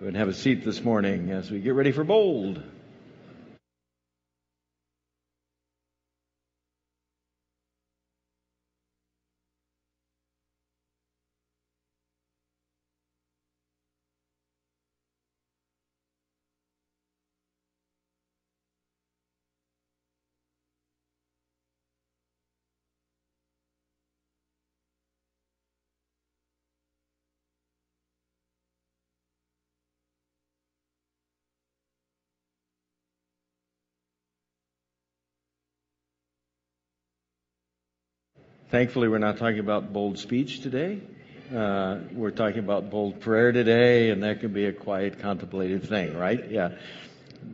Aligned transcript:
Go 0.00 0.06
and 0.06 0.16
have 0.16 0.28
a 0.28 0.32
seat 0.32 0.64
this 0.64 0.84
morning 0.84 1.30
as 1.30 1.50
we 1.50 1.58
get 1.58 1.74
ready 1.74 1.90
for 1.90 2.04
bold. 2.04 2.62
Thankfully, 38.70 39.08
we're 39.08 39.16
not 39.16 39.38
talking 39.38 39.60
about 39.60 39.94
bold 39.94 40.18
speech 40.18 40.60
today. 40.60 41.00
Uh, 41.50 42.00
we're 42.12 42.30
talking 42.30 42.58
about 42.58 42.90
bold 42.90 43.18
prayer 43.18 43.50
today, 43.50 44.10
and 44.10 44.22
that 44.22 44.40
can 44.40 44.52
be 44.52 44.66
a 44.66 44.74
quiet, 44.74 45.20
contemplative 45.20 45.88
thing, 45.88 46.14
right? 46.14 46.50
Yeah. 46.50 46.72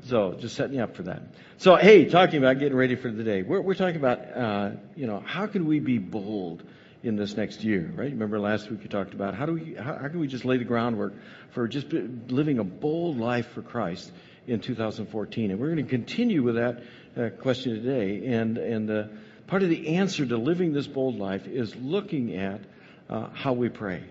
So, 0.06 0.32
just 0.32 0.56
setting 0.56 0.74
you 0.74 0.82
up 0.82 0.96
for 0.96 1.04
that. 1.04 1.22
So, 1.58 1.76
hey, 1.76 2.06
talking 2.06 2.38
about 2.38 2.58
getting 2.58 2.76
ready 2.76 2.96
for 2.96 3.12
the 3.12 3.22
day. 3.22 3.42
We're, 3.42 3.60
we're 3.60 3.76
talking 3.76 3.94
about, 3.94 4.18
uh, 4.36 4.70
you 4.96 5.06
know, 5.06 5.22
how 5.24 5.46
can 5.46 5.66
we 5.66 5.78
be 5.78 5.98
bold 5.98 6.64
in 7.04 7.14
this 7.14 7.36
next 7.36 7.62
year, 7.62 7.92
right? 7.94 8.10
Remember 8.10 8.40
last 8.40 8.68
week 8.68 8.82
you 8.82 8.88
talked 8.88 9.14
about 9.14 9.36
how 9.36 9.46
do 9.46 9.52
we, 9.52 9.74
how, 9.74 9.96
how 9.96 10.08
can 10.08 10.18
we 10.18 10.26
just 10.26 10.44
lay 10.44 10.56
the 10.56 10.64
groundwork 10.64 11.14
for 11.50 11.68
just 11.68 11.92
living 11.92 12.58
a 12.58 12.64
bold 12.64 13.18
life 13.18 13.46
for 13.52 13.62
Christ 13.62 14.10
in 14.48 14.58
2014? 14.58 15.52
And 15.52 15.60
we're 15.60 15.72
going 15.72 15.84
to 15.84 15.88
continue 15.88 16.42
with 16.42 16.56
that 16.56 16.82
uh, 17.16 17.28
question 17.40 17.76
today. 17.76 18.26
And, 18.26 18.58
and, 18.58 18.90
uh, 18.90 19.04
Part 19.46 19.62
of 19.62 19.68
the 19.68 19.96
answer 19.96 20.24
to 20.24 20.36
living 20.36 20.72
this 20.72 20.86
bold 20.86 21.18
life 21.18 21.46
is 21.46 21.74
looking 21.76 22.34
at 22.36 22.60
uh, 23.08 23.28
how 23.34 23.52
we 23.52 23.68
pray. 23.68 24.02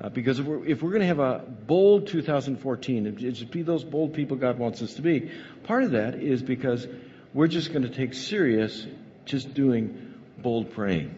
Uh, 0.00 0.08
because 0.08 0.38
if 0.38 0.46
we're, 0.46 0.64
if 0.64 0.82
we're 0.82 0.90
going 0.90 1.00
to 1.00 1.06
have 1.06 1.18
a 1.18 1.38
bold 1.38 2.06
2014, 2.06 3.06
and 3.06 3.18
just 3.18 3.50
be 3.50 3.62
those 3.62 3.84
bold 3.84 4.14
people 4.14 4.36
God 4.36 4.58
wants 4.58 4.80
us 4.82 4.94
to 4.94 5.02
be, 5.02 5.30
part 5.64 5.82
of 5.82 5.92
that 5.92 6.14
is 6.14 6.42
because 6.42 6.86
we're 7.34 7.48
just 7.48 7.72
going 7.72 7.82
to 7.82 7.88
take 7.88 8.14
serious 8.14 8.86
just 9.24 9.54
doing 9.54 10.14
bold 10.38 10.72
praying. 10.72 11.14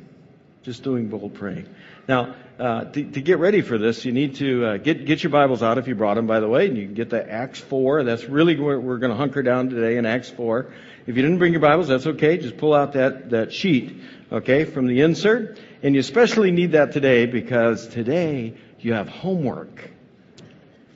Just 0.62 0.82
doing 0.82 1.08
bold 1.08 1.34
praying. 1.34 1.66
Now, 2.08 2.34
uh, 2.58 2.84
to, 2.84 3.04
to, 3.04 3.20
get 3.22 3.38
ready 3.38 3.62
for 3.62 3.78
this, 3.78 4.04
you 4.04 4.12
need 4.12 4.36
to 4.36 4.66
uh, 4.66 4.76
get 4.76 5.06
get 5.06 5.22
your 5.22 5.30
Bibles 5.30 5.62
out 5.62 5.78
if 5.78 5.88
you 5.88 5.94
brought 5.94 6.14
them, 6.14 6.26
by 6.26 6.40
the 6.40 6.48
way, 6.48 6.66
and 6.66 6.76
you 6.76 6.84
can 6.84 6.94
get 6.94 7.08
the 7.08 7.30
Acts 7.30 7.60
4. 7.60 8.04
That's 8.04 8.24
really 8.24 8.58
where 8.58 8.78
we're 8.78 8.98
going 8.98 9.12
to 9.12 9.16
hunker 9.16 9.42
down 9.42 9.70
today 9.70 9.96
in 9.96 10.04
Acts 10.04 10.28
4. 10.28 10.70
If 11.10 11.16
you 11.16 11.22
didn't 11.22 11.38
bring 11.38 11.50
your 11.50 11.60
Bibles, 11.60 11.88
that's 11.88 12.06
okay. 12.06 12.38
Just 12.38 12.56
pull 12.56 12.72
out 12.72 12.92
that, 12.92 13.30
that 13.30 13.52
sheet, 13.52 14.00
okay, 14.30 14.64
from 14.64 14.86
the 14.86 15.00
insert. 15.00 15.58
And 15.82 15.92
you 15.96 16.00
especially 16.00 16.52
need 16.52 16.70
that 16.72 16.92
today 16.92 17.26
because 17.26 17.88
today 17.88 18.54
you 18.78 18.92
have 18.92 19.08
homework. 19.08 19.90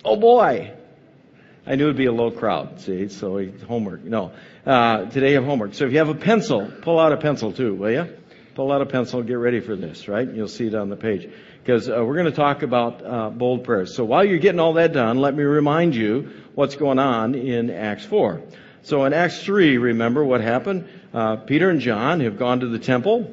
Oh 0.04 0.14
boy! 0.14 0.72
I 1.66 1.74
knew 1.74 1.86
it'd 1.86 1.96
be 1.96 2.06
a 2.06 2.12
low 2.12 2.30
crowd, 2.30 2.78
see, 2.78 3.08
so 3.08 3.44
homework. 3.66 4.04
No. 4.04 4.30
Uh, 4.64 5.06
today 5.06 5.30
you 5.30 5.34
have 5.34 5.46
homework. 5.46 5.74
So 5.74 5.84
if 5.84 5.90
you 5.90 5.98
have 5.98 6.10
a 6.10 6.14
pencil, 6.14 6.70
pull 6.82 7.00
out 7.00 7.12
a 7.12 7.16
pencil 7.16 7.50
too, 7.50 7.74
will 7.74 7.90
you? 7.90 8.16
Pull 8.54 8.70
out 8.70 8.82
a 8.82 8.86
pencil, 8.86 9.20
get 9.24 9.34
ready 9.34 9.58
for 9.58 9.74
this, 9.74 10.06
right? 10.06 10.32
You'll 10.32 10.46
see 10.46 10.68
it 10.68 10.76
on 10.76 10.90
the 10.90 10.96
page. 10.96 11.28
Because 11.60 11.90
uh, 11.90 12.04
we're 12.04 12.14
going 12.14 12.26
to 12.26 12.30
talk 12.30 12.62
about 12.62 13.04
uh, 13.04 13.30
bold 13.30 13.64
prayers. 13.64 13.96
So 13.96 14.04
while 14.04 14.24
you're 14.24 14.38
getting 14.38 14.60
all 14.60 14.74
that 14.74 14.92
done, 14.92 15.18
let 15.18 15.34
me 15.34 15.42
remind 15.42 15.96
you 15.96 16.30
what's 16.54 16.76
going 16.76 17.00
on 17.00 17.34
in 17.34 17.68
Acts 17.68 18.04
4. 18.04 18.40
So 18.84 19.06
in 19.06 19.14
Acts 19.14 19.42
3, 19.42 19.78
remember 19.78 20.22
what 20.22 20.42
happened? 20.42 20.86
Uh, 21.14 21.36
Peter 21.36 21.70
and 21.70 21.80
John 21.80 22.20
have 22.20 22.38
gone 22.38 22.60
to 22.60 22.68
the 22.68 22.78
temple. 22.78 23.32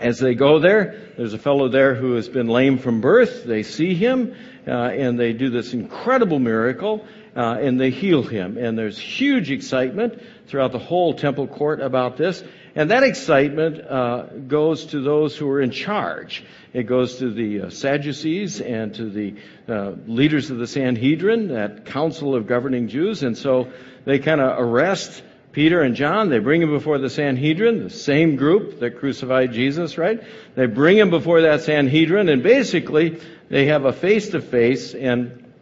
As 0.00 0.18
they 0.18 0.34
go 0.34 0.58
there, 0.58 1.12
there's 1.16 1.32
a 1.32 1.38
fellow 1.38 1.68
there 1.68 1.94
who 1.94 2.14
has 2.14 2.28
been 2.28 2.48
lame 2.48 2.78
from 2.78 3.00
birth. 3.00 3.44
They 3.44 3.62
see 3.62 3.94
him, 3.94 4.34
uh, 4.66 4.72
and 4.72 5.16
they 5.16 5.32
do 5.32 5.48
this 5.48 5.74
incredible 5.74 6.40
miracle, 6.40 7.06
uh, 7.36 7.58
and 7.60 7.80
they 7.80 7.90
heal 7.90 8.24
him. 8.24 8.58
And 8.58 8.76
there's 8.76 8.98
huge 8.98 9.52
excitement 9.52 10.20
throughout 10.48 10.72
the 10.72 10.80
whole 10.80 11.14
temple 11.14 11.46
court 11.46 11.80
about 11.80 12.16
this. 12.16 12.42
And 12.74 12.90
that 12.90 13.04
excitement 13.04 13.80
uh, 13.80 14.22
goes 14.48 14.86
to 14.86 15.00
those 15.00 15.36
who 15.36 15.48
are 15.50 15.60
in 15.60 15.70
charge. 15.70 16.44
It 16.72 16.84
goes 16.88 17.18
to 17.18 17.32
the 17.32 17.62
uh, 17.62 17.70
Sadducees 17.70 18.60
and 18.60 18.92
to 18.96 19.08
the 19.08 19.34
uh, 19.68 19.92
leaders 20.08 20.50
of 20.50 20.58
the 20.58 20.66
Sanhedrin, 20.66 21.48
that 21.48 21.86
council 21.86 22.34
of 22.34 22.48
governing 22.48 22.88
Jews. 22.88 23.22
And 23.22 23.38
so 23.38 23.72
they 24.04 24.18
kind 24.18 24.40
of 24.40 24.58
arrest 24.58 25.22
Peter 25.52 25.80
and 25.82 25.94
John. 25.94 26.28
They 26.28 26.40
bring 26.40 26.60
him 26.60 26.70
before 26.70 26.98
the 26.98 27.08
Sanhedrin, 27.08 27.84
the 27.84 27.90
same 27.90 28.36
group 28.36 28.80
that 28.80 28.98
crucified 28.98 29.52
Jesus, 29.52 29.96
right? 29.96 30.22
They 30.56 30.66
bring 30.66 30.98
him 30.98 31.10
before 31.10 31.42
that 31.42 31.62
Sanhedrin, 31.62 32.28
and 32.28 32.42
basically 32.42 33.20
they 33.48 33.66
have 33.66 33.84
a 33.84 33.92
face 33.92 34.30
to 34.30 34.40
face, 34.40 34.94
and 34.94 35.52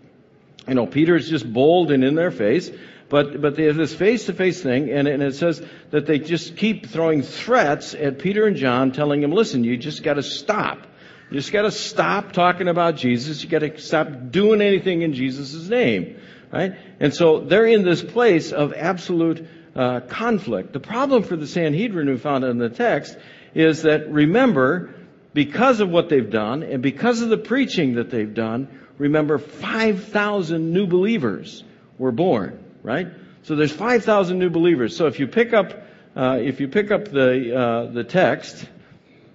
you 0.67 0.75
know 0.75 0.87
Peter's 0.87 1.29
just 1.29 1.51
bold 1.51 1.91
and 1.91 2.03
in 2.03 2.15
their 2.15 2.31
face. 2.31 2.71
But, 3.13 3.43
but 3.43 3.57
they 3.57 3.65
have 3.65 3.77
this 3.77 3.95
face 3.95 4.25
to 4.25 4.33
face 4.33 4.63
thing, 4.63 4.91
and, 4.91 5.07
and 5.07 5.23
it 5.23 5.35
says 5.35 5.63
that 5.91 6.07
they 6.07 6.19
just 6.19 6.57
keep 6.57 6.87
throwing 6.87 7.21
threats 7.21 7.93
at 7.93 8.19
Peter 8.19 8.47
and 8.47 8.57
John, 8.57 8.93
telling 8.93 9.21
them, 9.21 9.33
listen, 9.33 9.65
you 9.65 9.77
just 9.77 10.03
got 10.03 10.15
to 10.15 10.23
stop. 10.23 10.87
You 11.31 11.37
just 11.39 11.53
got 11.53 11.63
to 11.63 11.71
stop 11.71 12.33
talking 12.33 12.69
about 12.69 12.97
Jesus. 12.97 13.45
You 13.45 13.51
got 13.51 13.59
to 13.59 13.79
stop 13.79 14.31
doing 14.31 14.63
anything 14.63 15.03
in 15.03 15.13
Jesus' 15.13 15.69
name. 15.69 16.17
Right? 16.53 16.75
And 17.01 17.15
so 17.15 17.41
they're 17.41 17.67
in 17.67 17.83
this 17.83 18.03
place 18.03 18.53
of 18.53 18.75
absolute 18.75 19.49
uh, 19.75 20.01
conflict. 20.01 20.75
The 20.75 20.81
problem 20.81 21.23
for 21.23 21.35
the 21.35 21.47
Sanhedrin 21.47 22.07
who 22.07 22.19
found 22.19 22.45
in 22.45 22.59
the 22.59 22.69
text 22.69 23.17
is 23.55 23.83
that 23.83 24.11
remember, 24.11 24.95
because 25.33 25.81
of 25.81 25.89
what 25.89 26.11
they've 26.11 26.31
done 26.31 26.63
and 26.63 26.83
because 26.83 27.23
of 27.23 27.31
the 27.31 27.39
preaching 27.39 27.95
that 27.95 28.11
they've 28.11 28.35
done, 28.35 28.69
remember 28.99 29.39
5,000 29.39 30.73
new 30.73 30.87
believers 30.87 31.65
were 31.99 32.13
born, 32.13 32.63
right? 32.83 33.09
So 33.45 33.57
there's 33.57 33.73
5,000 33.73 34.39
new 34.39 34.51
believers. 34.51 34.97
So 34.97 35.07
if 35.07 35.19
you 35.19 35.27
pick 35.27 35.55
up, 35.55 35.87
uh, 36.15 36.39
if 36.41 36.61
you 36.61 36.69
pick 36.69 36.91
up 36.91 37.07
the, 37.07 37.57
uh, 37.59 37.93
the 37.93 38.05
text, 38.05 38.69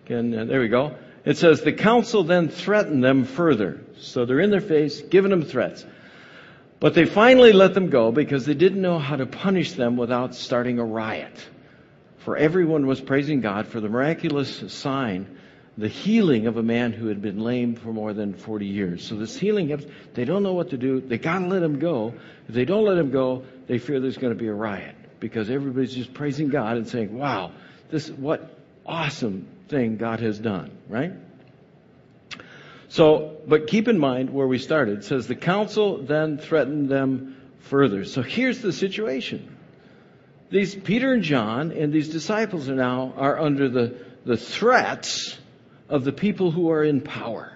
and 0.07 0.35
uh, 0.35 0.45
there 0.45 0.61
we 0.61 0.67
go, 0.67 0.95
it 1.25 1.37
says, 1.37 1.61
the 1.61 1.73
council 1.73 2.23
then 2.23 2.47
threatened 2.47 3.03
them 3.03 3.25
further. 3.25 3.81
So 3.99 4.25
they're 4.25 4.39
in 4.39 4.51
their 4.51 4.61
face, 4.61 5.01
giving 5.01 5.31
them 5.31 5.41
threats. 5.41 5.85
But 6.79 6.93
they 6.93 7.05
finally 7.05 7.53
let 7.53 7.73
them 7.73 7.89
go 7.89 8.11
because 8.11 8.45
they 8.45 8.53
didn't 8.53 8.81
know 8.81 8.99
how 8.99 9.15
to 9.15 9.25
punish 9.25 9.73
them 9.73 9.97
without 9.97 10.35
starting 10.35 10.79
a 10.79 10.85
riot. 10.85 11.33
For 12.19 12.37
everyone 12.37 12.85
was 12.85 13.01
praising 13.01 13.41
God 13.41 13.67
for 13.67 13.79
the 13.79 13.89
miraculous 13.89 14.71
sign, 14.71 15.39
the 15.77 15.87
healing 15.87 16.45
of 16.45 16.57
a 16.57 16.63
man 16.63 16.91
who 16.91 17.07
had 17.07 17.21
been 17.21 17.39
lame 17.39 17.75
for 17.75 17.93
more 17.93 18.13
than 18.13 18.33
40 18.33 18.65
years. 18.65 19.07
So 19.07 19.15
this 19.15 19.37
healing, 19.37 19.83
they 20.13 20.25
don't 20.25 20.43
know 20.43 20.53
what 20.53 20.69
to 20.71 20.77
do. 20.77 21.01
They 21.01 21.17
gotta 21.17 21.47
let 21.47 21.63
him 21.63 21.79
go. 21.79 22.13
If 22.47 22.53
they 22.53 22.65
don't 22.65 22.85
let 22.85 22.97
him 22.97 23.11
go, 23.11 23.43
they 23.67 23.79
fear 23.79 23.99
there's 23.99 24.17
going 24.17 24.33
to 24.33 24.39
be 24.39 24.47
a 24.47 24.53
riot 24.53 24.95
because 25.19 25.49
everybody's 25.49 25.93
just 25.93 26.13
praising 26.13 26.49
God 26.49 26.77
and 26.77 26.87
saying, 26.87 27.17
wow, 27.17 27.51
this, 27.89 28.09
what 28.09 28.55
awesome 28.85 29.47
thing 29.67 29.97
God 29.97 30.19
has 30.19 30.37
done, 30.39 30.71
right? 30.87 31.13
So, 32.89 33.37
but 33.45 33.67
keep 33.67 33.87
in 33.87 33.99
mind 33.99 34.29
where 34.29 34.47
we 34.47 34.59
started. 34.59 34.99
It 34.99 35.03
says 35.05 35.27
the 35.27 35.35
council 35.35 36.03
then 36.03 36.37
threatened 36.37 36.89
them 36.89 37.35
further. 37.59 38.05
So 38.05 38.21
here's 38.21 38.61
the 38.61 38.71
situation. 38.71 39.57
These 40.49 40.75
Peter 40.75 41.11
and 41.11 41.23
John 41.23 41.71
and 41.71 41.91
these 41.91 42.09
disciples 42.09 42.69
are 42.69 42.75
now 42.75 43.13
are 43.17 43.39
under 43.39 43.67
the, 43.67 43.97
the 44.25 44.37
threats 44.37 45.37
of 45.89 46.05
the 46.05 46.13
people 46.13 46.51
who 46.51 46.71
are 46.71 46.83
in 46.83 47.01
power. 47.01 47.53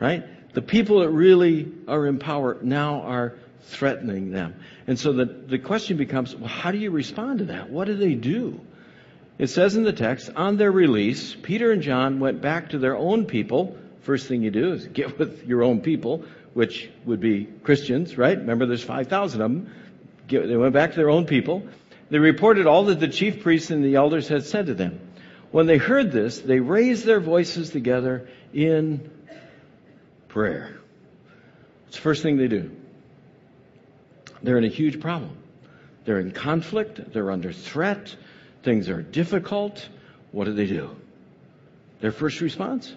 Right? 0.00 0.24
The 0.54 0.62
people 0.62 1.00
that 1.00 1.10
really 1.10 1.72
are 1.86 2.06
in 2.06 2.18
power 2.18 2.58
now 2.62 3.02
are 3.02 3.34
threatening 3.62 4.30
them. 4.30 4.54
And 4.86 4.98
so 4.98 5.12
the, 5.12 5.24
the 5.24 5.58
question 5.58 5.96
becomes, 5.96 6.34
well, 6.34 6.48
how 6.48 6.72
do 6.72 6.78
you 6.78 6.90
respond 6.90 7.38
to 7.38 7.44
that? 7.46 7.70
What 7.70 7.86
do 7.86 7.94
they 7.94 8.14
do? 8.14 8.60
It 9.38 9.48
says 9.48 9.76
in 9.76 9.84
the 9.84 9.92
text, 9.92 10.30
on 10.36 10.56
their 10.56 10.70
release, 10.70 11.34
Peter 11.34 11.72
and 11.72 11.82
John 11.82 12.20
went 12.20 12.40
back 12.40 12.70
to 12.70 12.78
their 12.78 12.96
own 12.96 13.26
people 13.26 13.76
first 14.04 14.28
thing 14.28 14.42
you 14.42 14.50
do 14.50 14.72
is 14.72 14.86
get 14.86 15.18
with 15.18 15.44
your 15.44 15.62
own 15.62 15.80
people, 15.80 16.24
which 16.52 16.90
would 17.04 17.20
be 17.20 17.44
Christians, 17.62 18.16
right? 18.16 18.38
Remember, 18.38 18.66
there's 18.66 18.84
5,000 18.84 19.40
of 19.40 19.50
them. 19.50 19.72
They 20.28 20.56
went 20.56 20.72
back 20.72 20.90
to 20.90 20.96
their 20.96 21.10
own 21.10 21.26
people. 21.26 21.66
They 22.10 22.18
reported 22.18 22.66
all 22.66 22.84
that 22.84 23.00
the 23.00 23.08
chief 23.08 23.42
priests 23.42 23.70
and 23.70 23.84
the 23.84 23.96
elders 23.96 24.28
had 24.28 24.44
said 24.44 24.66
to 24.66 24.74
them. 24.74 25.00
When 25.50 25.66
they 25.66 25.78
heard 25.78 26.12
this, 26.12 26.38
they 26.38 26.60
raised 26.60 27.04
their 27.04 27.20
voices 27.20 27.70
together 27.70 28.28
in 28.52 29.10
prayer. 30.28 30.76
It's 31.88 31.96
the 31.96 32.02
first 32.02 32.22
thing 32.22 32.36
they 32.36 32.48
do. 32.48 32.74
They're 34.42 34.58
in 34.58 34.64
a 34.64 34.68
huge 34.68 35.00
problem. 35.00 35.36
They're 36.04 36.20
in 36.20 36.32
conflict. 36.32 37.12
They're 37.12 37.30
under 37.30 37.52
threat. 37.52 38.14
Things 38.62 38.88
are 38.88 39.00
difficult. 39.00 39.88
What 40.32 40.44
do 40.44 40.52
they 40.52 40.66
do? 40.66 40.94
Their 42.00 42.12
first 42.12 42.40
response? 42.40 42.92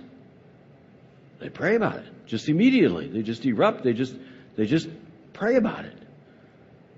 They 1.39 1.49
pray 1.49 1.75
about 1.75 1.97
it 1.97 2.25
just 2.25 2.49
immediately. 2.49 3.07
They 3.07 3.21
just 3.21 3.45
erupt. 3.45 3.83
They 3.83 3.93
just 3.93 4.15
They 4.55 4.65
just 4.65 4.89
pray 5.33 5.55
about 5.55 5.85
it. 5.85 5.97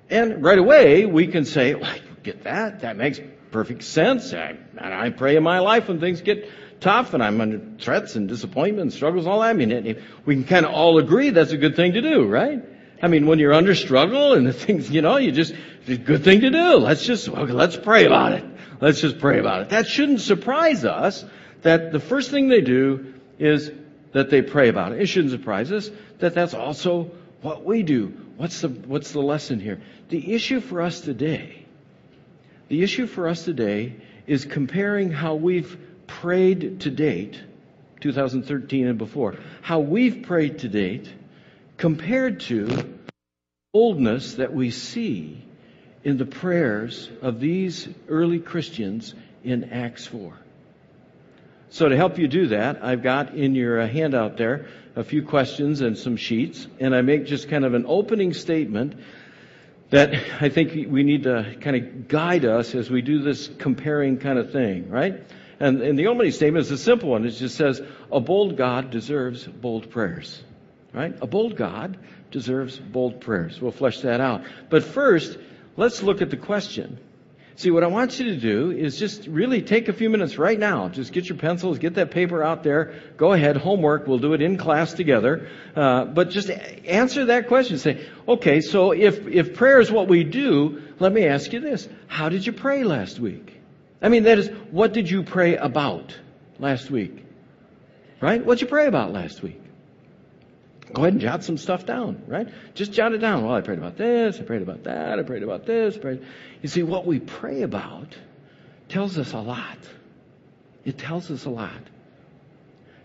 And 0.09 0.43
right 0.43 0.57
away, 0.57 1.05
we 1.05 1.27
can 1.27 1.45
say, 1.45 1.75
well, 1.75 1.85
I 1.85 2.01
get 2.23 2.43
that. 2.43 2.81
That 2.81 2.97
makes 2.97 3.19
perfect 3.51 3.83
sense. 3.83 4.33
I, 4.33 4.55
and 4.77 4.93
I 4.93 5.09
pray 5.11 5.35
in 5.35 5.43
my 5.43 5.59
life 5.59 5.87
when 5.87 5.99
things 5.99 6.21
get 6.21 6.49
tough 6.81 7.13
and 7.13 7.21
I'm 7.21 7.39
under 7.41 7.61
threats 7.79 8.15
and 8.15 8.27
disappointment 8.27 8.81
and 8.81 8.93
struggles, 8.93 9.27
all 9.27 9.41
that. 9.41 9.49
I 9.49 9.53
mean, 9.53 10.01
we 10.25 10.35
can 10.35 10.45
kind 10.45 10.65
of 10.65 10.73
all 10.73 10.97
agree 10.97 11.29
that's 11.29 11.51
a 11.51 11.57
good 11.57 11.75
thing 11.75 11.93
to 11.93 12.01
do, 12.01 12.25
right? 12.25 12.63
I 13.01 13.07
mean, 13.07 13.27
when 13.27 13.39
you're 13.39 13.53
under 13.53 13.75
struggle 13.75 14.33
and 14.33 14.47
the 14.47 14.53
things, 14.65 14.89
you 14.89 15.01
know, 15.01 15.17
you 15.17 15.31
just, 15.31 15.53
it's 15.81 15.89
a 15.89 15.97
good 15.97 16.23
thing 16.23 16.41
to 16.41 16.49
do. 16.49 16.75
Let's 16.77 17.05
just, 17.05 17.27
let's 17.27 17.77
pray 17.77 18.05
about 18.05 18.33
it. 18.33 18.45
Let's 18.81 19.01
just 19.01 19.19
pray 19.19 19.39
about 19.39 19.61
it. 19.61 19.69
That 19.69 19.87
shouldn't 19.87 20.21
surprise 20.21 20.85
us 20.85 21.25
that 21.61 21.91
the 21.91 21.99
first 21.99 22.31
thing 22.31 22.47
they 22.47 22.61
do 22.61 23.13
is 23.37 23.71
that 24.11 24.29
they 24.29 24.41
pray 24.41 24.69
about 24.69 24.93
it. 24.93 25.05
Shouldn't 25.07 25.31
surprise 25.31 25.71
us 25.71 25.89
that 26.19 26.33
that's 26.33 26.53
also 26.53 27.11
what 27.41 27.63
we 27.63 27.83
do. 27.83 28.07
What's 28.37 28.61
the, 28.61 28.69
what's 28.69 29.11
the 29.11 29.21
lesson 29.21 29.59
here? 29.59 29.81
The 30.09 30.33
issue 30.33 30.61
for 30.61 30.81
us 30.81 31.01
today, 31.01 31.65
the 32.67 32.83
issue 32.83 33.07
for 33.07 33.27
us 33.27 33.43
today 33.43 33.95
is 34.27 34.45
comparing 34.45 35.11
how 35.11 35.35
we've 35.35 35.77
prayed 36.07 36.81
to 36.81 36.89
date, 36.89 37.39
2013 38.01 38.87
and 38.87 38.97
before, 38.97 39.35
how 39.61 39.79
we've 39.79 40.23
prayed 40.23 40.59
to 40.59 40.69
date 40.69 41.09
compared 41.77 42.39
to 42.41 42.97
boldness 43.73 44.35
that 44.35 44.53
we 44.53 44.71
see 44.71 45.43
in 46.03 46.17
the 46.17 46.25
prayers 46.25 47.09
of 47.21 47.39
these 47.39 47.87
early 48.07 48.39
Christians 48.39 49.13
in 49.43 49.65
Acts 49.65 50.07
4. 50.07 50.33
So 51.69 51.87
to 51.87 51.95
help 51.95 52.17
you 52.17 52.27
do 52.27 52.47
that, 52.47 52.83
I've 52.83 53.03
got 53.03 53.35
in 53.35 53.53
your 53.53 53.79
uh, 53.79 53.87
handout 53.87 54.37
there 54.37 54.67
a 54.95 55.03
few 55.03 55.23
questions 55.23 55.81
and 55.81 55.97
some 55.97 56.17
sheets, 56.17 56.67
and 56.79 56.95
I 56.95 57.01
make 57.01 57.25
just 57.25 57.47
kind 57.47 57.63
of 57.63 57.73
an 57.73 57.85
opening 57.87 58.33
statement 58.33 58.95
that 59.91 60.13
I 60.41 60.49
think 60.49 60.91
we 60.91 61.03
need 61.03 61.23
to 61.23 61.55
kind 61.61 61.75
of 61.75 62.07
guide 62.07 62.45
us 62.45 62.75
as 62.75 62.89
we 62.89 63.01
do 63.01 63.21
this 63.21 63.49
comparing 63.59 64.17
kind 64.17 64.37
of 64.37 64.51
thing, 64.51 64.89
right? 64.89 65.23
And, 65.59 65.81
and 65.81 65.97
the 65.97 66.07
opening 66.07 66.31
statement 66.31 66.65
is 66.65 66.71
a 66.71 66.77
simple 66.77 67.09
one. 67.09 67.25
It 67.25 67.31
just 67.31 67.55
says, 67.55 67.81
a 68.11 68.19
bold 68.19 68.57
God 68.57 68.91
deserves 68.91 69.45
bold 69.45 69.89
prayers, 69.89 70.41
right? 70.93 71.15
A 71.21 71.27
bold 71.27 71.55
God 71.55 71.97
deserves 72.31 72.77
bold 72.77 73.21
prayers. 73.21 73.61
We'll 73.61 73.71
flesh 73.71 74.01
that 74.01 74.21
out. 74.21 74.43
But 74.69 74.83
first, 74.83 75.37
let's 75.75 76.03
look 76.03 76.21
at 76.21 76.29
the 76.29 76.37
question. 76.37 76.99
See, 77.59 77.71
what 77.71 77.83
I 77.83 77.87
want 77.87 78.17
you 78.17 78.27
to 78.27 78.37
do 78.37 78.71
is 78.71 78.97
just 78.97 79.27
really 79.27 79.61
take 79.61 79.89
a 79.89 79.93
few 79.93 80.09
minutes 80.09 80.37
right 80.37 80.57
now. 80.57 80.87
Just 80.87 81.11
get 81.11 81.27
your 81.27 81.37
pencils, 81.37 81.77
get 81.77 81.95
that 81.95 82.09
paper 82.09 82.41
out 82.41 82.63
there. 82.63 82.93
Go 83.17 83.33
ahead, 83.33 83.57
homework. 83.57 84.07
We'll 84.07 84.17
do 84.17 84.31
it 84.31 84.41
in 84.41 84.55
class 84.55 84.93
together. 84.93 85.49
Uh, 85.75 86.05
but 86.05 86.29
just 86.29 86.49
answer 86.49 87.25
that 87.25 87.49
question. 87.49 87.77
Say, 87.77 88.07
okay, 88.25 88.61
so 88.61 88.93
if, 88.93 89.27
if 89.27 89.55
prayer 89.55 89.81
is 89.81 89.91
what 89.91 90.07
we 90.07 90.23
do, 90.23 90.81
let 90.99 91.11
me 91.11 91.25
ask 91.25 91.51
you 91.51 91.59
this. 91.59 91.89
How 92.07 92.29
did 92.29 92.45
you 92.45 92.53
pray 92.53 92.85
last 92.85 93.19
week? 93.19 93.59
I 94.01 94.07
mean, 94.07 94.23
that 94.23 94.39
is, 94.39 94.47
what 94.71 94.93
did 94.93 95.11
you 95.11 95.23
pray 95.23 95.57
about 95.57 96.17
last 96.59 96.89
week? 96.89 97.25
Right? 98.21 98.41
What'd 98.41 98.61
you 98.61 98.67
pray 98.67 98.87
about 98.87 99.11
last 99.11 99.43
week? 99.43 99.61
Go 100.93 101.03
ahead 101.03 101.13
and 101.13 101.21
jot 101.21 101.43
some 101.43 101.57
stuff 101.57 101.85
down, 101.85 102.23
right? 102.27 102.47
Just 102.73 102.93
jot 102.93 103.13
it 103.13 103.19
down. 103.19 103.43
Well, 103.43 103.53
I 103.53 103.61
prayed 103.61 103.77
about 103.77 103.97
this, 103.97 104.39
I 104.39 104.43
prayed 104.43 104.63
about 104.63 104.83
that, 104.85 105.19
I 105.19 105.23
prayed 105.23 105.43
about 105.43 105.65
this. 105.65 105.97
Prayed. 105.97 106.25
You 106.61 106.69
see, 106.69 106.83
what 106.83 107.05
we 107.05 107.19
pray 107.19 107.61
about 107.61 108.17
tells 108.87 109.17
us 109.17 109.33
a 109.33 109.39
lot. 109.39 109.77
It 110.85 110.97
tells 110.97 111.29
us 111.29 111.45
a 111.45 111.49
lot. 111.49 111.81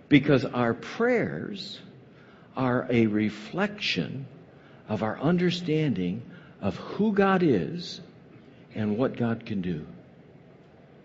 Because 0.08 0.44
our 0.44 0.72
prayers 0.72 1.81
are 2.56 2.86
a 2.88 3.06
reflection 3.06 4.26
of 4.88 5.02
our 5.02 5.19
understanding 5.20 6.22
of 6.62 6.76
who 6.76 7.12
God 7.12 7.42
is 7.42 8.00
and 8.75 8.96
what 8.96 9.16
God 9.16 9.44
can 9.44 9.60
do. 9.60 9.86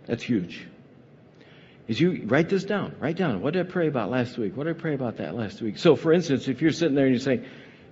That's 0.05 0.23
huge 0.23 0.65
is 1.89 2.00
you 2.00 2.21
write 2.25 2.50
this 2.50 2.63
down. 2.63 2.95
Write 3.00 3.18
down. 3.18 3.41
What 3.41 3.53
did 3.53 3.65
I 3.65 3.69
pray 3.69 3.88
about 3.88 4.12
last 4.12 4.38
week? 4.38 4.56
What 4.56 4.65
did 4.65 4.77
I 4.77 4.80
pray 4.80 4.94
about 4.94 5.18
that 5.18 5.33
last 5.33 5.59
week? 5.59 5.80
So, 5.80 5.95
for 5.95 6.13
instance, 6.13 6.47
if 6.47 6.62
you're 6.62 6.71
sitting 6.71 6.94
there 6.94 7.07
and 7.07 7.15
you're 7.15 7.19
saying, 7.19 7.45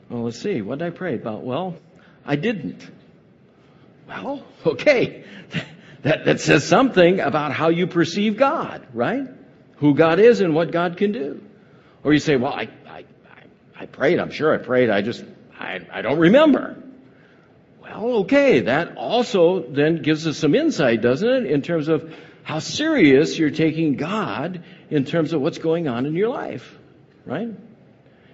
well, 0.07 0.21
let's 0.21 0.39
see, 0.39 0.61
what 0.61 0.77
did 0.77 0.85
I 0.85 0.91
pray 0.91 1.15
about? 1.15 1.43
Well, 1.43 1.75
I 2.23 2.35
didn't. 2.35 2.87
Well, 4.07 4.45
okay. 4.67 5.23
that, 6.03 6.25
that 6.25 6.39
says 6.41 6.63
something 6.63 7.19
about 7.19 7.53
how 7.53 7.69
you 7.69 7.87
perceive 7.87 8.37
God, 8.37 8.85
right? 8.93 9.25
Who 9.77 9.95
God 9.95 10.19
is 10.19 10.41
and 10.41 10.53
what 10.53 10.69
God 10.71 10.97
can 10.97 11.11
do. 11.11 11.41
Or 12.03 12.13
you 12.13 12.19
say, 12.19 12.35
well, 12.35 12.53
I, 12.53 12.69
I, 12.87 13.03
I 13.75 13.87
prayed. 13.87 14.19
I'm 14.19 14.31
sure 14.31 14.53
I 14.53 14.59
prayed. 14.59 14.91
I 14.91 15.01
just, 15.01 15.25
I, 15.59 15.79
I 15.91 16.03
don't 16.03 16.19
remember. 16.19 16.77
Well, 17.81 18.17
okay. 18.19 18.59
That 18.59 18.95
also 18.95 19.59
then 19.59 20.03
gives 20.03 20.27
us 20.27 20.37
some 20.37 20.53
insight, 20.53 21.01
doesn't 21.01 21.27
it? 21.27 21.45
In 21.47 21.63
terms 21.63 21.87
of 21.87 22.13
how 22.47 22.59
serious 22.59 23.37
you're 23.37 23.49
taking 23.49 23.97
God 23.97 24.63
in 24.89 25.03
terms 25.03 25.33
of 25.33 25.41
what's 25.41 25.57
going 25.57 25.89
on 25.89 26.05
in 26.05 26.15
your 26.15 26.29
life, 26.29 26.79
right? 27.25 27.49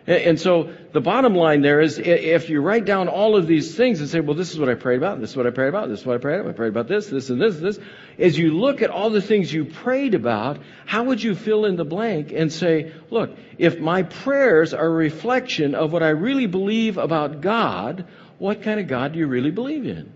And 0.06 0.40
so 0.40 0.72
the 0.92 1.02
bottom 1.02 1.34
line 1.34 1.64
there 1.64 1.82
is 1.82 1.98
if 1.98 2.48
you 2.48 2.62
write 2.62 2.86
down 2.86 3.08
all 3.08 3.36
of 3.36 3.48
these 3.48 3.74
things 3.74 4.02
and 4.02 4.08
say, 4.08 4.20
well, 4.20 4.36
this 4.36 4.52
is 4.52 4.60
what 4.60 4.70
I 4.70 4.76
prayed 4.76 4.98
about, 4.98 5.20
this 5.20 5.32
is 5.32 5.36
what 5.36 5.48
I 5.48 5.50
prayed 5.50 5.70
about, 5.70 5.90
this 5.90 6.02
is 6.02 6.06
what 6.06 6.14
I 6.14 6.20
prayed 6.20 6.42
about, 6.42 6.52
I 6.52 6.54
prayed 6.54 6.68
about 6.68 6.88
this, 6.88 7.08
this, 7.08 7.32
and 7.32 7.42
this, 7.42 7.56
and 7.56 7.66
this. 7.66 7.80
As 8.20 8.38
you 8.38 8.56
look 8.56 8.84
at 8.84 8.92
all 8.92 9.10
the 9.10 9.20
things 9.20 9.52
you 9.52 9.66
prayed 9.66 10.14
about, 10.14 10.60
how 10.86 11.06
would 11.06 11.24
you 11.24 11.34
fill 11.34 11.66
in 11.66 11.76
the 11.76 11.86
blank 11.86 12.32
and 12.32 12.54
say, 12.54 12.94
look, 13.10 13.36
if 13.58 13.80
my 13.80 14.04
prayers 14.04 14.76
are 14.76 14.86
a 14.86 14.90
reflection 14.90 15.74
of 15.74 15.92
what 15.92 16.04
I 16.04 16.10
really 16.10 16.46
believe 16.46 17.00
about 17.00 17.42
God, 17.42 18.06
what 18.38 18.62
kind 18.62 18.80
of 18.80 18.88
God 18.88 19.14
do 19.14 19.20
you 19.20 19.26
really 19.26 19.50
believe 19.50 19.88
in? 19.88 20.14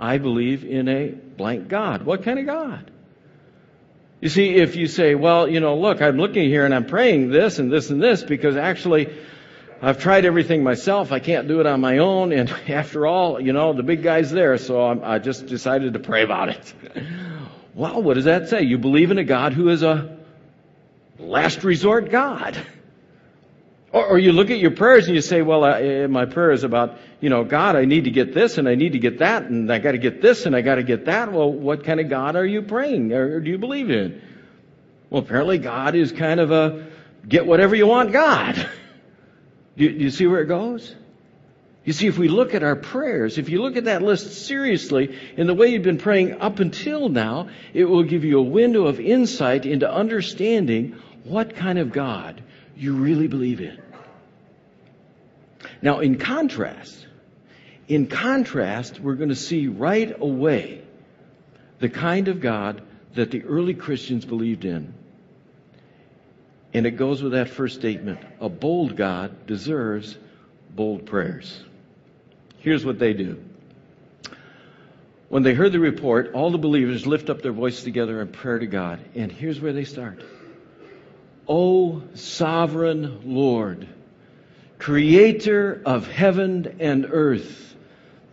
I 0.00 0.16
believe 0.16 0.64
in 0.64 0.88
a 0.88 1.14
blank 1.40 1.68
God. 1.68 2.02
What 2.02 2.22
kind 2.22 2.38
of 2.38 2.44
God? 2.44 2.90
You 4.20 4.28
see, 4.28 4.56
if 4.56 4.76
you 4.76 4.86
say, 4.86 5.14
well, 5.14 5.48
you 5.48 5.58
know, 5.58 5.78
look, 5.78 6.02
I'm 6.02 6.18
looking 6.18 6.50
here 6.50 6.66
and 6.66 6.74
I'm 6.74 6.84
praying 6.84 7.30
this 7.30 7.58
and 7.58 7.72
this 7.72 7.88
and 7.88 8.02
this 8.02 8.22
because 8.22 8.56
actually 8.56 9.10
I've 9.80 9.98
tried 9.98 10.26
everything 10.26 10.62
myself. 10.62 11.12
I 11.12 11.18
can't 11.18 11.48
do 11.48 11.60
it 11.60 11.66
on 11.66 11.80
my 11.80 11.96
own. 11.96 12.32
And 12.32 12.50
after 12.68 13.06
all, 13.06 13.40
you 13.40 13.54
know, 13.54 13.72
the 13.72 13.82
big 13.82 14.02
guy's 14.02 14.30
there, 14.30 14.58
so 14.58 14.84
I'm, 14.84 15.02
i 15.02 15.18
just 15.18 15.46
decided 15.46 15.94
to 15.94 15.98
pray 15.98 16.22
about 16.22 16.50
it. 16.50 16.74
well, 17.74 18.02
what 18.02 18.14
does 18.14 18.26
that 18.26 18.50
say? 18.50 18.60
You 18.60 18.76
believe 18.76 19.10
in 19.10 19.16
a 19.16 19.24
God 19.24 19.54
who 19.54 19.70
is 19.70 19.82
a 19.82 20.18
last 21.18 21.64
resort 21.64 22.10
God. 22.10 22.58
Or, 23.92 24.06
or, 24.06 24.18
you 24.18 24.30
look 24.30 24.50
at 24.50 24.58
your 24.60 24.70
prayers 24.70 25.06
and 25.06 25.16
you 25.16 25.20
say, 25.20 25.42
well, 25.42 25.64
uh, 25.64 26.06
my 26.06 26.24
prayer 26.24 26.52
is 26.52 26.62
about, 26.62 26.98
you 27.20 27.28
know, 27.28 27.42
God, 27.42 27.74
I 27.74 27.86
need 27.86 28.04
to 28.04 28.10
get 28.10 28.32
this 28.32 28.56
and 28.56 28.68
I 28.68 28.76
need 28.76 28.92
to 28.92 29.00
get 29.00 29.18
that 29.18 29.44
and 29.44 29.72
I 29.72 29.80
got 29.80 29.92
to 29.92 29.98
get 29.98 30.22
this 30.22 30.46
and 30.46 30.54
I 30.54 30.60
got 30.60 30.76
to 30.76 30.84
get 30.84 31.06
that. 31.06 31.32
Well, 31.32 31.52
what 31.52 31.82
kind 31.82 31.98
of 31.98 32.08
God 32.08 32.36
are 32.36 32.46
you 32.46 32.62
praying 32.62 33.12
or 33.12 33.40
do 33.40 33.50
you 33.50 33.58
believe 33.58 33.90
in? 33.90 34.22
Well, 35.10 35.22
apparently 35.22 35.58
God 35.58 35.96
is 35.96 36.12
kind 36.12 36.38
of 36.38 36.52
a 36.52 36.86
get 37.28 37.46
whatever 37.46 37.74
you 37.74 37.88
want 37.88 38.12
God. 38.12 38.54
do, 39.76 39.88
do 39.88 40.04
you 40.04 40.10
see 40.10 40.28
where 40.28 40.40
it 40.40 40.46
goes? 40.46 40.94
You 41.84 41.92
see, 41.92 42.06
if 42.06 42.18
we 42.18 42.28
look 42.28 42.54
at 42.54 42.62
our 42.62 42.76
prayers, 42.76 43.38
if 43.38 43.48
you 43.48 43.60
look 43.62 43.76
at 43.76 43.84
that 43.84 44.02
list 44.02 44.46
seriously 44.46 45.18
in 45.36 45.48
the 45.48 45.54
way 45.54 45.68
you've 45.68 45.82
been 45.82 45.98
praying 45.98 46.40
up 46.40 46.60
until 46.60 47.08
now, 47.08 47.48
it 47.72 47.86
will 47.86 48.04
give 48.04 48.24
you 48.24 48.38
a 48.38 48.42
window 48.42 48.86
of 48.86 49.00
insight 49.00 49.66
into 49.66 49.90
understanding 49.90 50.96
what 51.24 51.56
kind 51.56 51.78
of 51.78 51.90
God 51.90 52.42
you 52.76 52.94
really 52.94 53.28
believe 53.28 53.60
in. 53.60 53.78
Now, 55.82 56.00
in 56.00 56.18
contrast, 56.18 57.06
in 57.88 58.06
contrast, 58.06 59.00
we're 59.00 59.14
going 59.14 59.30
to 59.30 59.36
see 59.36 59.66
right 59.66 60.14
away 60.20 60.82
the 61.78 61.88
kind 61.88 62.28
of 62.28 62.40
God 62.40 62.82
that 63.14 63.30
the 63.30 63.42
early 63.44 63.74
Christians 63.74 64.24
believed 64.24 64.64
in. 64.64 64.94
And 66.72 66.86
it 66.86 66.92
goes 66.92 67.22
with 67.22 67.32
that 67.32 67.48
first 67.48 67.76
statement. 67.76 68.20
A 68.40 68.48
bold 68.48 68.96
God 68.96 69.46
deserves 69.46 70.16
bold 70.70 71.06
prayers. 71.06 71.64
Here's 72.58 72.84
what 72.84 72.98
they 72.98 73.12
do. 73.12 73.42
When 75.28 75.42
they 75.42 75.54
heard 75.54 75.72
the 75.72 75.80
report, 75.80 76.32
all 76.34 76.50
the 76.50 76.58
believers 76.58 77.06
lift 77.06 77.30
up 77.30 77.40
their 77.42 77.52
voice 77.52 77.82
together 77.82 78.20
in 78.20 78.28
prayer 78.28 78.58
to 78.58 78.66
God. 78.66 79.00
And 79.14 79.32
here's 79.32 79.60
where 79.60 79.72
they 79.72 79.84
start. 79.84 80.22
O 81.48 82.02
sovereign 82.14 83.20
Lord, 83.24 83.88
creator 84.80 85.80
of 85.84 86.10
heaven 86.10 86.78
and 86.80 87.06
earth, 87.10 87.76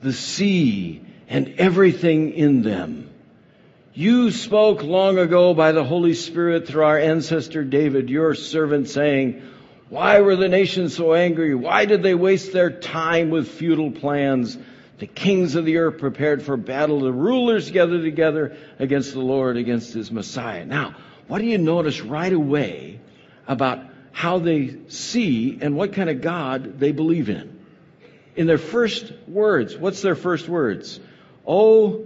the 0.01 0.13
sea 0.13 1.01
and 1.29 1.55
everything 1.57 2.31
in 2.31 2.63
them. 2.63 3.09
You 3.93 4.31
spoke 4.31 4.81
long 4.81 5.17
ago 5.17 5.53
by 5.53 5.73
the 5.73 5.83
Holy 5.83 6.13
Spirit 6.13 6.67
through 6.67 6.85
our 6.85 6.97
ancestor 6.97 7.63
David, 7.63 8.09
your 8.09 8.33
servant, 8.33 8.87
saying, 8.87 9.41
Why 9.89 10.21
were 10.21 10.35
the 10.35 10.47
nations 10.47 10.95
so 10.95 11.13
angry? 11.13 11.53
Why 11.53 11.85
did 11.85 12.01
they 12.01 12.15
waste 12.15 12.53
their 12.53 12.71
time 12.71 13.29
with 13.29 13.49
futile 13.49 13.91
plans? 13.91 14.57
The 14.99 15.07
kings 15.07 15.55
of 15.55 15.65
the 15.65 15.77
earth 15.77 15.97
prepared 15.97 16.43
for 16.43 16.57
battle. 16.57 17.01
The 17.01 17.11
rulers 17.11 17.71
gathered 17.71 18.03
together 18.03 18.55
against 18.79 19.13
the 19.13 19.19
Lord, 19.19 19.57
against 19.57 19.93
his 19.93 20.11
Messiah. 20.11 20.65
Now, 20.65 20.95
what 21.27 21.39
do 21.39 21.45
you 21.45 21.57
notice 21.57 22.01
right 22.01 22.33
away 22.33 22.99
about 23.47 23.86
how 24.17 24.39
they 24.39 24.75
see 24.87 25.59
and 25.61 25.75
what 25.75 25.93
kind 25.93 26.09
of 26.09 26.21
God 26.21 26.79
they 26.79 26.91
believe 26.91 27.29
in. 27.29 27.59
In 28.35 28.47
their 28.47 28.57
first 28.57 29.13
words, 29.27 29.77
what's 29.77 30.01
their 30.01 30.15
first 30.15 30.49
words? 30.49 30.99
Oh, 31.45 32.03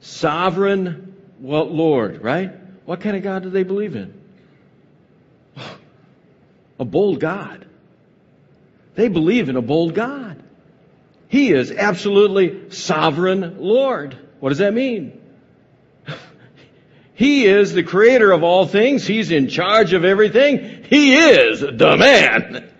sovereign 0.00 1.14
Lord, 1.40 2.24
right? 2.24 2.50
What 2.86 3.02
kind 3.02 3.16
of 3.16 3.22
God 3.22 3.44
do 3.44 3.50
they 3.50 3.62
believe 3.62 3.94
in? 3.94 4.12
A 6.80 6.84
bold 6.84 7.20
God. 7.20 7.64
They 8.96 9.06
believe 9.06 9.48
in 9.48 9.54
a 9.54 9.62
bold 9.62 9.94
God. 9.94 10.42
He 11.28 11.52
is 11.52 11.70
absolutely 11.70 12.70
sovereign 12.70 13.60
Lord. 13.60 14.18
What 14.40 14.48
does 14.48 14.58
that 14.58 14.74
mean? 14.74 15.17
He 17.18 17.46
is 17.46 17.72
the 17.72 17.82
creator 17.82 18.30
of 18.30 18.44
all 18.44 18.68
things. 18.68 19.04
He's 19.04 19.32
in 19.32 19.48
charge 19.48 19.92
of 19.92 20.04
everything. 20.04 20.84
He 20.88 21.16
is 21.16 21.58
the 21.58 21.96
man. 21.96 22.70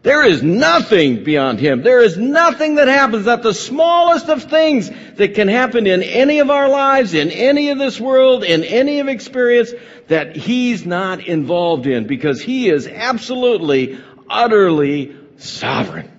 There 0.00 0.24
is 0.24 0.42
nothing 0.42 1.24
beyond 1.24 1.60
him. 1.60 1.82
There 1.82 2.00
is 2.00 2.16
nothing 2.16 2.76
that 2.76 2.88
happens, 2.88 3.26
not 3.26 3.42
the 3.42 3.52
smallest 3.52 4.30
of 4.30 4.44
things 4.44 4.90
that 5.16 5.34
can 5.34 5.48
happen 5.48 5.86
in 5.86 6.02
any 6.02 6.38
of 6.38 6.48
our 6.48 6.70
lives, 6.70 7.12
in 7.12 7.30
any 7.30 7.68
of 7.68 7.76
this 7.76 8.00
world, 8.00 8.44
in 8.44 8.64
any 8.64 9.00
of 9.00 9.08
experience 9.08 9.74
that 10.08 10.36
he's 10.36 10.86
not 10.86 11.26
involved 11.26 11.86
in 11.86 12.06
because 12.06 12.40
he 12.40 12.70
is 12.70 12.88
absolutely, 12.88 14.02
utterly 14.26 15.14
sovereign. 15.36 16.10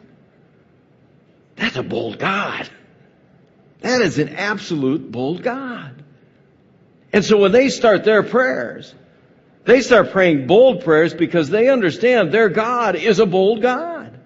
That's 1.55 1.75
a 1.75 1.81
bold 1.81 2.19
God. 2.19 2.69
That 3.81 4.01
is 4.01 4.19
an 4.19 4.29
absolute 4.29 5.11
bold 5.11 5.41
God. 5.41 5.94
And 7.15 7.23
so 7.23 7.37
when 7.37 7.53
they 7.53 7.69
start 7.69 8.03
their 8.03 8.23
prayers, 8.23 8.93
they 9.63 9.79
start 9.79 10.11
praying 10.11 10.47
bold 10.47 10.83
prayers 10.83 11.13
because 11.13 11.49
they 11.49 11.69
understand 11.69 12.33
their 12.33 12.49
God 12.49 12.97
is 12.97 13.19
a 13.19 13.25
bold 13.25 13.61
God. 13.61 14.19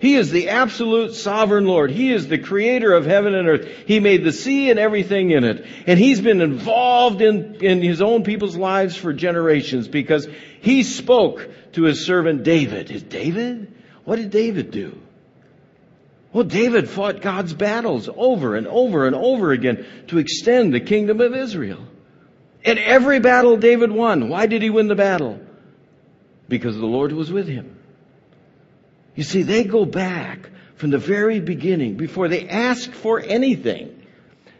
He 0.00 0.16
is 0.16 0.32
the 0.32 0.48
absolute 0.48 1.14
sovereign 1.14 1.64
Lord. 1.64 1.92
He 1.92 2.10
is 2.10 2.26
the 2.26 2.38
creator 2.38 2.92
of 2.92 3.06
heaven 3.06 3.36
and 3.36 3.48
earth. 3.48 3.68
He 3.86 4.00
made 4.00 4.24
the 4.24 4.32
sea 4.32 4.68
and 4.68 4.80
everything 4.80 5.30
in 5.30 5.44
it. 5.44 5.64
And 5.86 5.96
He's 5.96 6.20
been 6.20 6.40
involved 6.40 7.22
in, 7.22 7.64
in 7.64 7.80
His 7.80 8.02
own 8.02 8.24
people's 8.24 8.56
lives 8.56 8.96
for 8.96 9.12
generations 9.12 9.86
because 9.86 10.26
He 10.60 10.82
spoke 10.82 11.48
to 11.74 11.84
His 11.84 12.04
servant 12.04 12.42
David. 12.42 12.90
Is 12.90 13.04
David? 13.04 13.72
What 14.02 14.16
did 14.16 14.30
David 14.30 14.72
do? 14.72 15.00
Well, 16.32 16.42
David 16.42 16.90
fought 16.90 17.20
God's 17.20 17.54
battles 17.54 18.10
over 18.12 18.56
and 18.56 18.66
over 18.66 19.06
and 19.06 19.14
over 19.14 19.52
again 19.52 19.86
to 20.08 20.18
extend 20.18 20.74
the 20.74 20.80
kingdom 20.80 21.20
of 21.20 21.32
Israel. 21.32 21.86
In 22.64 22.78
every 22.78 23.20
battle 23.20 23.56
David 23.56 23.92
won. 23.92 24.28
Why 24.28 24.46
did 24.46 24.62
he 24.62 24.70
win 24.70 24.88
the 24.88 24.94
battle? 24.94 25.38
Because 26.48 26.76
the 26.76 26.86
Lord 26.86 27.12
was 27.12 27.30
with 27.30 27.46
him. 27.46 27.78
You 29.14 29.22
see, 29.22 29.42
they 29.42 29.64
go 29.64 29.84
back 29.84 30.48
from 30.76 30.90
the 30.90 30.98
very 30.98 31.40
beginning, 31.40 31.96
before 31.96 32.28
they 32.28 32.48
ask 32.48 32.90
for 32.90 33.20
anything. 33.20 34.02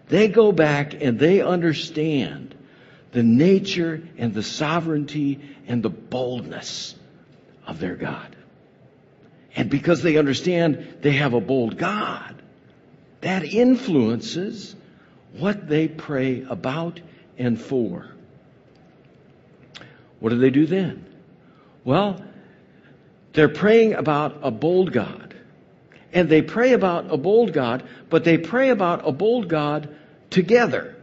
They 0.08 0.28
go 0.28 0.52
back 0.52 0.94
and 0.94 1.18
they 1.18 1.40
understand 1.40 2.54
the 3.12 3.22
nature 3.22 4.02
and 4.16 4.32
the 4.34 4.42
sovereignty 4.42 5.40
and 5.66 5.82
the 5.82 5.90
boldness 5.90 6.94
of 7.66 7.80
their 7.80 7.96
God. 7.96 8.36
And 9.56 9.70
because 9.70 10.02
they 10.02 10.16
understand 10.16 10.98
they 11.00 11.12
have 11.12 11.32
a 11.32 11.40
bold 11.40 11.78
God, 11.78 12.42
that 13.22 13.44
influences 13.44 14.74
what 15.38 15.68
they 15.68 15.88
pray 15.88 16.44
about 16.48 17.00
and 17.38 17.60
4. 17.60 18.06
What 20.20 20.30
do 20.30 20.38
they 20.38 20.50
do 20.50 20.66
then? 20.66 21.06
Well, 21.84 22.22
they're 23.32 23.48
praying 23.48 23.94
about 23.94 24.38
a 24.42 24.50
bold 24.50 24.92
God. 24.92 25.34
And 26.12 26.28
they 26.28 26.42
pray 26.42 26.72
about 26.72 27.12
a 27.12 27.16
bold 27.16 27.52
God, 27.52 27.82
but 28.08 28.24
they 28.24 28.38
pray 28.38 28.70
about 28.70 29.06
a 29.06 29.12
bold 29.12 29.48
God 29.48 29.94
together. 30.30 30.96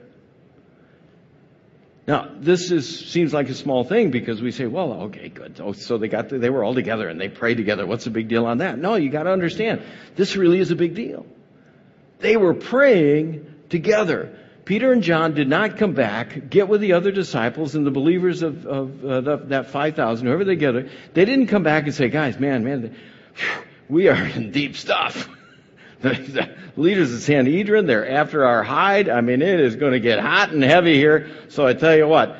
Now, 2.08 2.30
this 2.36 2.72
is, 2.72 3.10
seems 3.12 3.34
like 3.34 3.50
a 3.50 3.54
small 3.54 3.84
thing 3.84 4.10
because 4.10 4.42
we 4.42 4.52
say, 4.52 4.66
well, 4.66 4.94
okay, 5.04 5.30
good. 5.30 5.60
Oh, 5.62 5.74
so 5.74 5.98
they 5.98 6.08
got, 6.08 6.30
they 6.30 6.50
were 6.50 6.64
all 6.64 6.74
together 6.74 7.08
and 7.08 7.22
they 7.22 7.30
prayed 7.30 7.58
together. 7.58 7.86
What's 7.86 8.06
the 8.06 8.10
big 8.10 8.28
deal 8.28 8.46
on 8.46 8.58
that? 8.58 8.80
No, 8.80 8.96
you 8.96 9.10
got 9.10 9.24
to 9.24 9.32
understand. 9.32 9.84
This 10.16 10.36
really 10.36 10.60
is 10.60 10.72
a 10.72 10.76
big 10.76 10.96
deal. 10.96 11.26
They 12.20 12.38
were 12.38 12.54
praying 12.54 13.46
together. 13.70 14.38
Peter 14.72 14.94
and 14.94 15.04
John 15.04 15.34
did 15.34 15.50
not 15.50 15.76
come 15.76 15.92
back, 15.92 16.50
get 16.50 16.70
with 16.70 16.80
the 16.80 16.94
other 16.94 17.12
disciples 17.12 17.76
and 17.76 17.86
the 17.86 17.92
believers 17.92 18.42
of, 18.42 18.66
of 18.66 19.04
uh, 19.04 19.20
the, 19.20 19.38
that 19.48 19.70
5,000, 19.70 20.26
whoever 20.26 20.46
they 20.46 20.56
gathered. 20.56 20.90
They 21.14 21.26
didn't 21.26 21.48
come 21.48 21.62
back 21.62 21.84
and 21.84 21.94
say, 21.94 22.08
guys, 22.08 22.40
man, 22.40 22.64
man, 22.64 22.96
we 23.90 24.08
are 24.08 24.16
in 24.16 24.52
deep 24.52 24.78
stuff. 24.78 25.28
the, 26.02 26.12
the 26.12 26.56
leaders 26.78 27.12
of 27.14 27.20
Sanhedrin, 27.20 27.86
they're 27.86 28.10
after 28.10 28.46
our 28.46 28.64
hide. 28.64 29.10
I 29.10 29.20
mean, 29.20 29.42
it 29.42 29.60
is 29.60 29.76
going 29.76 29.92
to 29.92 30.00
get 30.00 30.20
hot 30.20 30.54
and 30.54 30.64
heavy 30.64 30.96
here. 30.96 31.30
So 31.50 31.68
I 31.68 31.74
tell 31.74 31.98
you 31.98 32.08
what, 32.08 32.38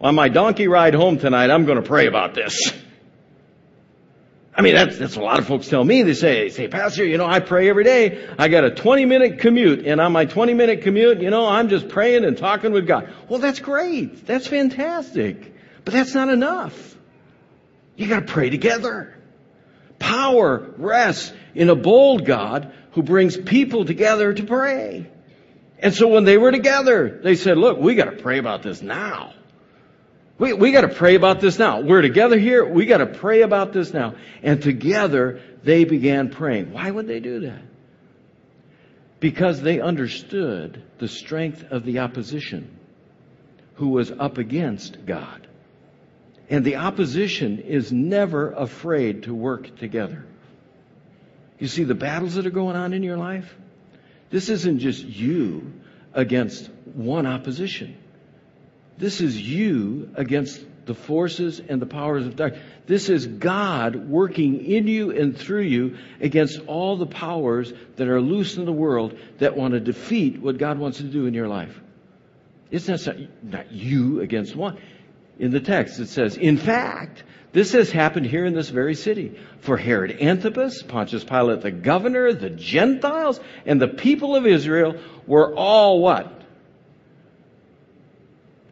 on 0.00 0.14
my 0.14 0.30
donkey 0.30 0.68
ride 0.68 0.94
home 0.94 1.18
tonight, 1.18 1.50
I'm 1.50 1.66
going 1.66 1.82
to 1.82 1.86
pray 1.86 2.06
about 2.06 2.32
this. 2.32 2.72
I 4.56 4.62
mean, 4.62 4.74
that's, 4.74 4.98
that's 4.98 5.16
a 5.16 5.20
lot 5.20 5.40
of 5.40 5.46
folks 5.46 5.68
tell 5.68 5.82
me. 5.82 6.02
They 6.02 6.14
say, 6.14 6.48
say, 6.48 6.68
Pastor, 6.68 7.04
you 7.04 7.18
know, 7.18 7.26
I 7.26 7.40
pray 7.40 7.68
every 7.68 7.82
day. 7.82 8.28
I 8.38 8.46
got 8.46 8.64
a 8.64 8.70
20 8.70 9.04
minute 9.04 9.40
commute 9.40 9.84
and 9.84 10.00
on 10.00 10.12
my 10.12 10.26
20 10.26 10.54
minute 10.54 10.82
commute, 10.82 11.20
you 11.20 11.30
know, 11.30 11.48
I'm 11.48 11.68
just 11.68 11.88
praying 11.88 12.24
and 12.24 12.38
talking 12.38 12.72
with 12.72 12.86
God. 12.86 13.12
Well, 13.28 13.40
that's 13.40 13.58
great. 13.58 14.26
That's 14.26 14.46
fantastic. 14.46 15.52
But 15.84 15.92
that's 15.92 16.14
not 16.14 16.28
enough. 16.28 16.96
You 17.96 18.06
gotta 18.06 18.26
pray 18.26 18.50
together. 18.50 19.16
Power 19.98 20.72
rests 20.76 21.32
in 21.54 21.68
a 21.68 21.74
bold 21.74 22.24
God 22.24 22.72
who 22.92 23.02
brings 23.02 23.36
people 23.36 23.84
together 23.84 24.32
to 24.32 24.42
pray. 24.44 25.10
And 25.80 25.92
so 25.92 26.06
when 26.08 26.24
they 26.24 26.38
were 26.38 26.52
together, 26.52 27.20
they 27.22 27.34
said, 27.34 27.58
look, 27.58 27.78
we 27.78 27.96
gotta 27.96 28.16
pray 28.16 28.38
about 28.38 28.62
this 28.62 28.82
now. 28.82 29.34
We, 30.38 30.52
we 30.52 30.72
got 30.72 30.80
to 30.80 30.88
pray 30.88 31.14
about 31.14 31.40
this 31.40 31.58
now. 31.58 31.80
We're 31.80 32.02
together 32.02 32.38
here. 32.38 32.64
We 32.64 32.86
got 32.86 32.98
to 32.98 33.06
pray 33.06 33.42
about 33.42 33.72
this 33.72 33.92
now. 33.92 34.14
And 34.42 34.60
together 34.60 35.40
they 35.62 35.84
began 35.84 36.30
praying. 36.30 36.72
Why 36.72 36.90
would 36.90 37.06
they 37.06 37.20
do 37.20 37.40
that? 37.40 37.62
Because 39.20 39.62
they 39.62 39.80
understood 39.80 40.82
the 40.98 41.08
strength 41.08 41.64
of 41.70 41.84
the 41.84 42.00
opposition 42.00 42.78
who 43.74 43.88
was 43.88 44.10
up 44.10 44.38
against 44.38 45.06
God. 45.06 45.46
And 46.50 46.64
the 46.64 46.76
opposition 46.76 47.60
is 47.60 47.92
never 47.92 48.52
afraid 48.52 49.24
to 49.24 49.34
work 49.34 49.78
together. 49.78 50.26
You 51.58 51.68
see 51.68 51.84
the 51.84 51.94
battles 51.94 52.34
that 52.34 52.46
are 52.46 52.50
going 52.50 52.76
on 52.76 52.92
in 52.92 53.02
your 53.02 53.16
life? 53.16 53.54
This 54.30 54.48
isn't 54.48 54.80
just 54.80 55.04
you 55.04 55.72
against 56.12 56.68
one 56.92 57.24
opposition. 57.24 57.96
This 58.96 59.20
is 59.20 59.40
you 59.40 60.10
against 60.14 60.64
the 60.86 60.94
forces 60.94 61.60
and 61.60 61.80
the 61.80 61.86
powers 61.86 62.26
of 62.26 62.36
darkness. 62.36 62.62
This 62.86 63.08
is 63.08 63.26
God 63.26 64.08
working 64.08 64.64
in 64.64 64.86
you 64.86 65.10
and 65.10 65.36
through 65.36 65.62
you 65.62 65.96
against 66.20 66.60
all 66.66 66.96
the 66.96 67.06
powers 67.06 67.72
that 67.96 68.08
are 68.08 68.20
loose 68.20 68.56
in 68.56 68.66
the 68.66 68.72
world 68.72 69.18
that 69.38 69.56
want 69.56 69.74
to 69.74 69.80
defeat 69.80 70.40
what 70.40 70.58
God 70.58 70.78
wants 70.78 70.98
to 70.98 71.04
do 71.04 71.26
in 71.26 71.34
your 71.34 71.48
life. 71.48 71.80
It's 72.70 72.88
not, 72.88 73.00
not 73.42 73.72
you 73.72 74.20
against 74.20 74.54
one. 74.54 74.78
In 75.38 75.50
the 75.50 75.60
text 75.60 75.98
it 75.98 76.08
says, 76.08 76.36
in 76.36 76.56
fact, 76.56 77.24
this 77.52 77.72
has 77.72 77.90
happened 77.90 78.26
here 78.26 78.44
in 78.44 78.54
this 78.54 78.68
very 78.68 78.94
city. 78.94 79.38
For 79.60 79.76
Herod 79.76 80.18
Antipas, 80.20 80.82
Pontius 80.82 81.24
Pilate 81.24 81.62
the 81.62 81.70
governor, 81.70 82.32
the 82.32 82.50
Gentiles, 82.50 83.40
and 83.64 83.80
the 83.80 83.88
people 83.88 84.36
of 84.36 84.46
Israel 84.46 84.96
were 85.26 85.54
all 85.54 86.00
what? 86.00 86.43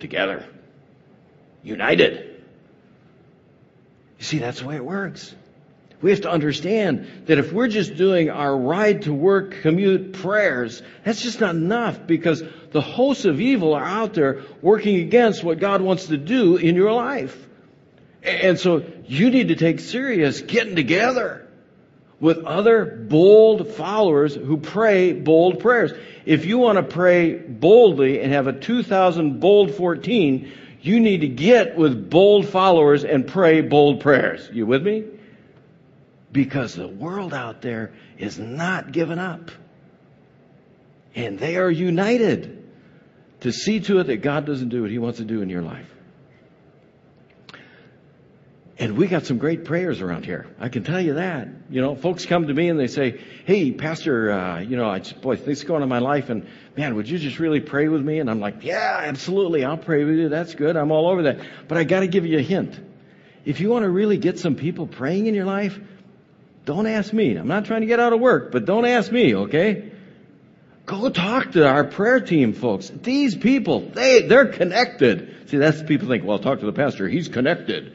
Together, 0.02 0.44
united. 1.62 2.42
You 4.18 4.24
see, 4.24 4.38
that's 4.38 4.60
the 4.60 4.66
way 4.66 4.76
it 4.76 4.84
works. 4.84 5.34
We 6.02 6.10
have 6.10 6.22
to 6.22 6.30
understand 6.30 7.08
that 7.26 7.38
if 7.38 7.52
we're 7.52 7.68
just 7.68 7.96
doing 7.96 8.28
our 8.28 8.54
ride 8.56 9.02
to 9.02 9.14
work 9.14 9.62
commute 9.62 10.12
prayers, 10.14 10.82
that's 11.04 11.22
just 11.22 11.40
not 11.40 11.54
enough 11.54 12.06
because 12.06 12.42
the 12.72 12.80
hosts 12.80 13.24
of 13.24 13.40
evil 13.40 13.74
are 13.74 13.84
out 13.84 14.12
there 14.14 14.42
working 14.60 14.96
against 14.96 15.44
what 15.44 15.60
God 15.60 15.80
wants 15.80 16.06
to 16.06 16.18
do 16.18 16.56
in 16.56 16.74
your 16.74 16.92
life. 16.92 17.48
And 18.24 18.58
so 18.58 18.84
you 19.06 19.30
need 19.30 19.48
to 19.48 19.54
take 19.54 19.78
serious 19.78 20.40
getting 20.40 20.74
together 20.74 21.41
with 22.22 22.38
other 22.44 22.84
bold 22.86 23.66
followers 23.74 24.32
who 24.32 24.56
pray 24.56 25.12
bold 25.12 25.58
prayers. 25.58 25.92
If 26.24 26.44
you 26.44 26.56
want 26.56 26.76
to 26.76 26.84
pray 26.84 27.34
boldly 27.34 28.20
and 28.20 28.32
have 28.32 28.46
a 28.46 28.52
2000 28.52 29.40
bold 29.40 29.74
14, 29.74 30.52
you 30.80 31.00
need 31.00 31.22
to 31.22 31.28
get 31.28 31.76
with 31.76 32.08
bold 32.08 32.48
followers 32.48 33.04
and 33.04 33.26
pray 33.26 33.60
bold 33.60 34.00
prayers. 34.00 34.48
You 34.52 34.66
with 34.66 34.84
me? 34.84 35.04
Because 36.30 36.76
the 36.76 36.86
world 36.86 37.34
out 37.34 37.60
there 37.60 37.92
is 38.16 38.38
not 38.38 38.92
giving 38.92 39.18
up. 39.18 39.50
And 41.16 41.40
they 41.40 41.56
are 41.56 41.70
united 41.70 42.70
to 43.40 43.50
see 43.50 43.80
to 43.80 43.98
it 43.98 44.04
that 44.04 44.18
God 44.18 44.46
doesn't 44.46 44.68
do 44.68 44.82
what 44.82 44.92
He 44.92 44.98
wants 44.98 45.18
to 45.18 45.24
do 45.24 45.42
in 45.42 45.50
your 45.50 45.62
life. 45.62 45.92
And 48.78 48.96
we 48.96 49.06
got 49.06 49.26
some 49.26 49.38
great 49.38 49.64
prayers 49.64 50.00
around 50.00 50.24
here. 50.24 50.46
I 50.58 50.68
can 50.68 50.82
tell 50.82 51.00
you 51.00 51.14
that. 51.14 51.48
You 51.68 51.82
know, 51.82 51.94
folks 51.94 52.24
come 52.24 52.46
to 52.46 52.54
me 52.54 52.68
and 52.68 52.80
they 52.80 52.86
say, 52.86 53.20
"Hey, 53.44 53.70
Pastor, 53.70 54.32
uh, 54.32 54.60
you 54.60 54.76
know, 54.76 54.88
I 54.88 55.00
just, 55.00 55.20
boy, 55.20 55.36
things 55.36 55.62
going 55.62 55.78
on 55.78 55.82
in 55.82 55.88
my 55.90 55.98
life, 55.98 56.30
and 56.30 56.46
man, 56.76 56.94
would 56.94 57.08
you 57.08 57.18
just 57.18 57.38
really 57.38 57.60
pray 57.60 57.88
with 57.88 58.02
me?" 58.02 58.18
And 58.18 58.30
I'm 58.30 58.40
like, 58.40 58.64
"Yeah, 58.64 59.02
absolutely, 59.04 59.64
I'll 59.64 59.76
pray 59.76 60.04
with 60.04 60.16
you. 60.16 60.28
That's 60.30 60.54
good. 60.54 60.76
I'm 60.76 60.90
all 60.90 61.08
over 61.08 61.24
that." 61.24 61.40
But 61.68 61.78
I 61.78 61.84
got 61.84 62.00
to 62.00 62.08
give 62.08 62.24
you 62.24 62.38
a 62.38 62.42
hint. 62.42 62.78
If 63.44 63.60
you 63.60 63.68
want 63.68 63.82
to 63.82 63.90
really 63.90 64.16
get 64.16 64.38
some 64.38 64.54
people 64.54 64.86
praying 64.86 65.26
in 65.26 65.34
your 65.34 65.44
life, 65.44 65.78
don't 66.64 66.86
ask 66.86 67.12
me. 67.12 67.36
I'm 67.36 67.48
not 67.48 67.64
trying 67.66 67.80
to 67.80 67.86
get 67.86 68.00
out 68.00 68.12
of 68.12 68.20
work, 68.20 68.52
but 68.52 68.64
don't 68.64 68.86
ask 68.86 69.10
me, 69.10 69.34
okay? 69.34 69.90
Go 70.86 71.10
talk 71.10 71.52
to 71.52 71.66
our 71.66 71.84
prayer 71.84 72.20
team 72.20 72.52
folks. 72.52 72.88
These 72.88 73.36
people, 73.36 73.80
they, 73.80 74.22
they're 74.22 74.46
connected. 74.46 75.48
See, 75.50 75.58
that's 75.58 75.82
people 75.82 76.08
think, 76.08 76.24
well, 76.24 76.38
talk 76.38 76.60
to 76.60 76.66
the 76.66 76.72
pastor. 76.72 77.08
He's 77.08 77.28
connected. 77.28 77.94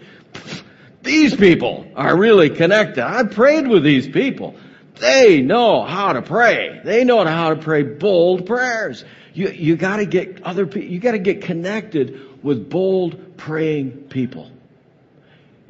These 1.07 1.37
people 1.37 1.87
are 1.95 2.17
really 2.17 2.49
connected. 2.49 3.01
I 3.01 3.23
prayed 3.23 3.65
with 3.65 3.81
these 3.81 4.09
people. 4.09 4.55
They 4.95 5.39
know 5.39 5.85
how 5.85 6.11
to 6.11 6.21
pray. 6.21 6.81
They 6.83 7.05
know 7.05 7.23
how 7.23 7.53
to 7.53 7.55
pray 7.55 7.83
bold 7.83 8.45
prayers. 8.45 9.05
You, 9.33 9.47
you 9.47 9.77
gotta 9.77 10.05
get 10.05 10.43
other 10.43 10.65
people, 10.65 10.89
you 10.89 10.99
gotta 10.99 11.17
get 11.17 11.43
connected 11.43 12.43
with 12.43 12.69
bold 12.69 13.37
praying 13.37 13.91
people. 14.09 14.51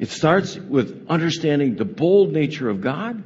It 0.00 0.08
starts 0.08 0.56
with 0.56 1.06
understanding 1.08 1.76
the 1.76 1.84
bold 1.84 2.32
nature 2.32 2.68
of 2.68 2.80
God, 2.80 3.22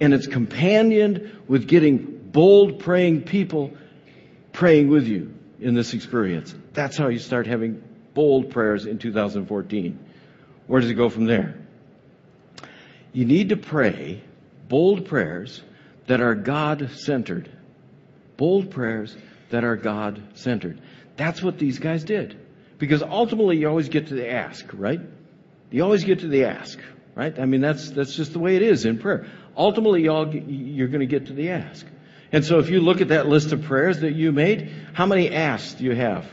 and 0.00 0.12
it's 0.12 0.26
companioned 0.26 1.38
with 1.48 1.66
getting 1.66 2.18
bold 2.32 2.80
praying 2.80 3.22
people 3.22 3.72
praying 4.52 4.88
with 4.88 5.06
you 5.06 5.32
in 5.58 5.72
this 5.72 5.94
experience. 5.94 6.54
That's 6.74 6.98
how 6.98 7.08
you 7.08 7.18
start 7.18 7.46
having 7.46 7.82
bold 8.12 8.50
prayers 8.50 8.84
in 8.84 8.98
2014. 8.98 10.04
Where 10.68 10.80
does 10.80 10.90
it 10.90 10.94
go 10.94 11.08
from 11.08 11.24
there? 11.24 11.56
You 13.12 13.24
need 13.24 13.48
to 13.48 13.56
pray 13.56 14.22
bold 14.68 15.06
prayers 15.06 15.62
that 16.06 16.20
are 16.20 16.34
God 16.34 16.90
centered. 16.92 17.50
Bold 18.36 18.70
prayers 18.70 19.16
that 19.50 19.64
are 19.64 19.76
God 19.76 20.22
centered. 20.34 20.80
That's 21.16 21.42
what 21.42 21.58
these 21.58 21.80
guys 21.80 22.04
did. 22.04 22.38
Because 22.78 23.02
ultimately 23.02 23.56
you 23.56 23.68
always 23.68 23.88
get 23.88 24.08
to 24.08 24.14
the 24.14 24.30
ask, 24.30 24.64
right? 24.72 25.00
You 25.70 25.82
always 25.82 26.04
get 26.04 26.20
to 26.20 26.28
the 26.28 26.44
ask, 26.44 26.78
right? 27.16 27.36
I 27.38 27.46
mean, 27.46 27.60
that's, 27.60 27.90
that's 27.90 28.14
just 28.14 28.32
the 28.32 28.38
way 28.38 28.54
it 28.54 28.62
is 28.62 28.84
in 28.84 28.98
prayer. 28.98 29.26
Ultimately, 29.56 30.02
you 30.02 30.12
all, 30.12 30.32
you're 30.32 30.88
going 30.88 31.00
to 31.00 31.06
get 31.06 31.26
to 31.26 31.32
the 31.32 31.50
ask. 31.50 31.84
And 32.30 32.44
so 32.44 32.58
if 32.58 32.68
you 32.68 32.80
look 32.80 33.00
at 33.00 33.08
that 33.08 33.26
list 33.26 33.52
of 33.52 33.62
prayers 33.62 34.00
that 34.00 34.14
you 34.14 34.32
made, 34.32 34.70
how 34.92 35.06
many 35.06 35.34
asks 35.34 35.74
do 35.74 35.84
you 35.84 35.94
have? 35.94 36.30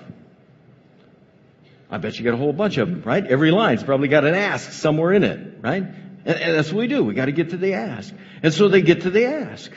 I 1.95 1.97
bet 1.97 2.19
you 2.19 2.25
got 2.25 2.33
a 2.33 2.37
whole 2.37 2.51
bunch 2.51 2.77
of 2.77 2.89
them, 2.89 3.03
right? 3.05 3.25
Every 3.25 3.51
line's 3.51 3.81
probably 3.81 4.09
got 4.09 4.25
an 4.25 4.35
ask 4.35 4.73
somewhere 4.73 5.13
in 5.13 5.23
it, 5.23 5.59
right? 5.61 5.81
And, 5.81 5.95
and 6.25 6.57
that's 6.57 6.69
what 6.69 6.79
we 6.79 6.87
do. 6.87 7.05
We 7.05 7.13
got 7.13 7.27
to 7.27 7.31
get 7.31 7.51
to 7.51 7.57
the 7.57 7.75
ask. 7.75 8.13
And 8.43 8.53
so 8.53 8.67
they 8.67 8.81
get 8.81 9.03
to 9.03 9.09
the 9.09 9.27
ask. 9.27 9.71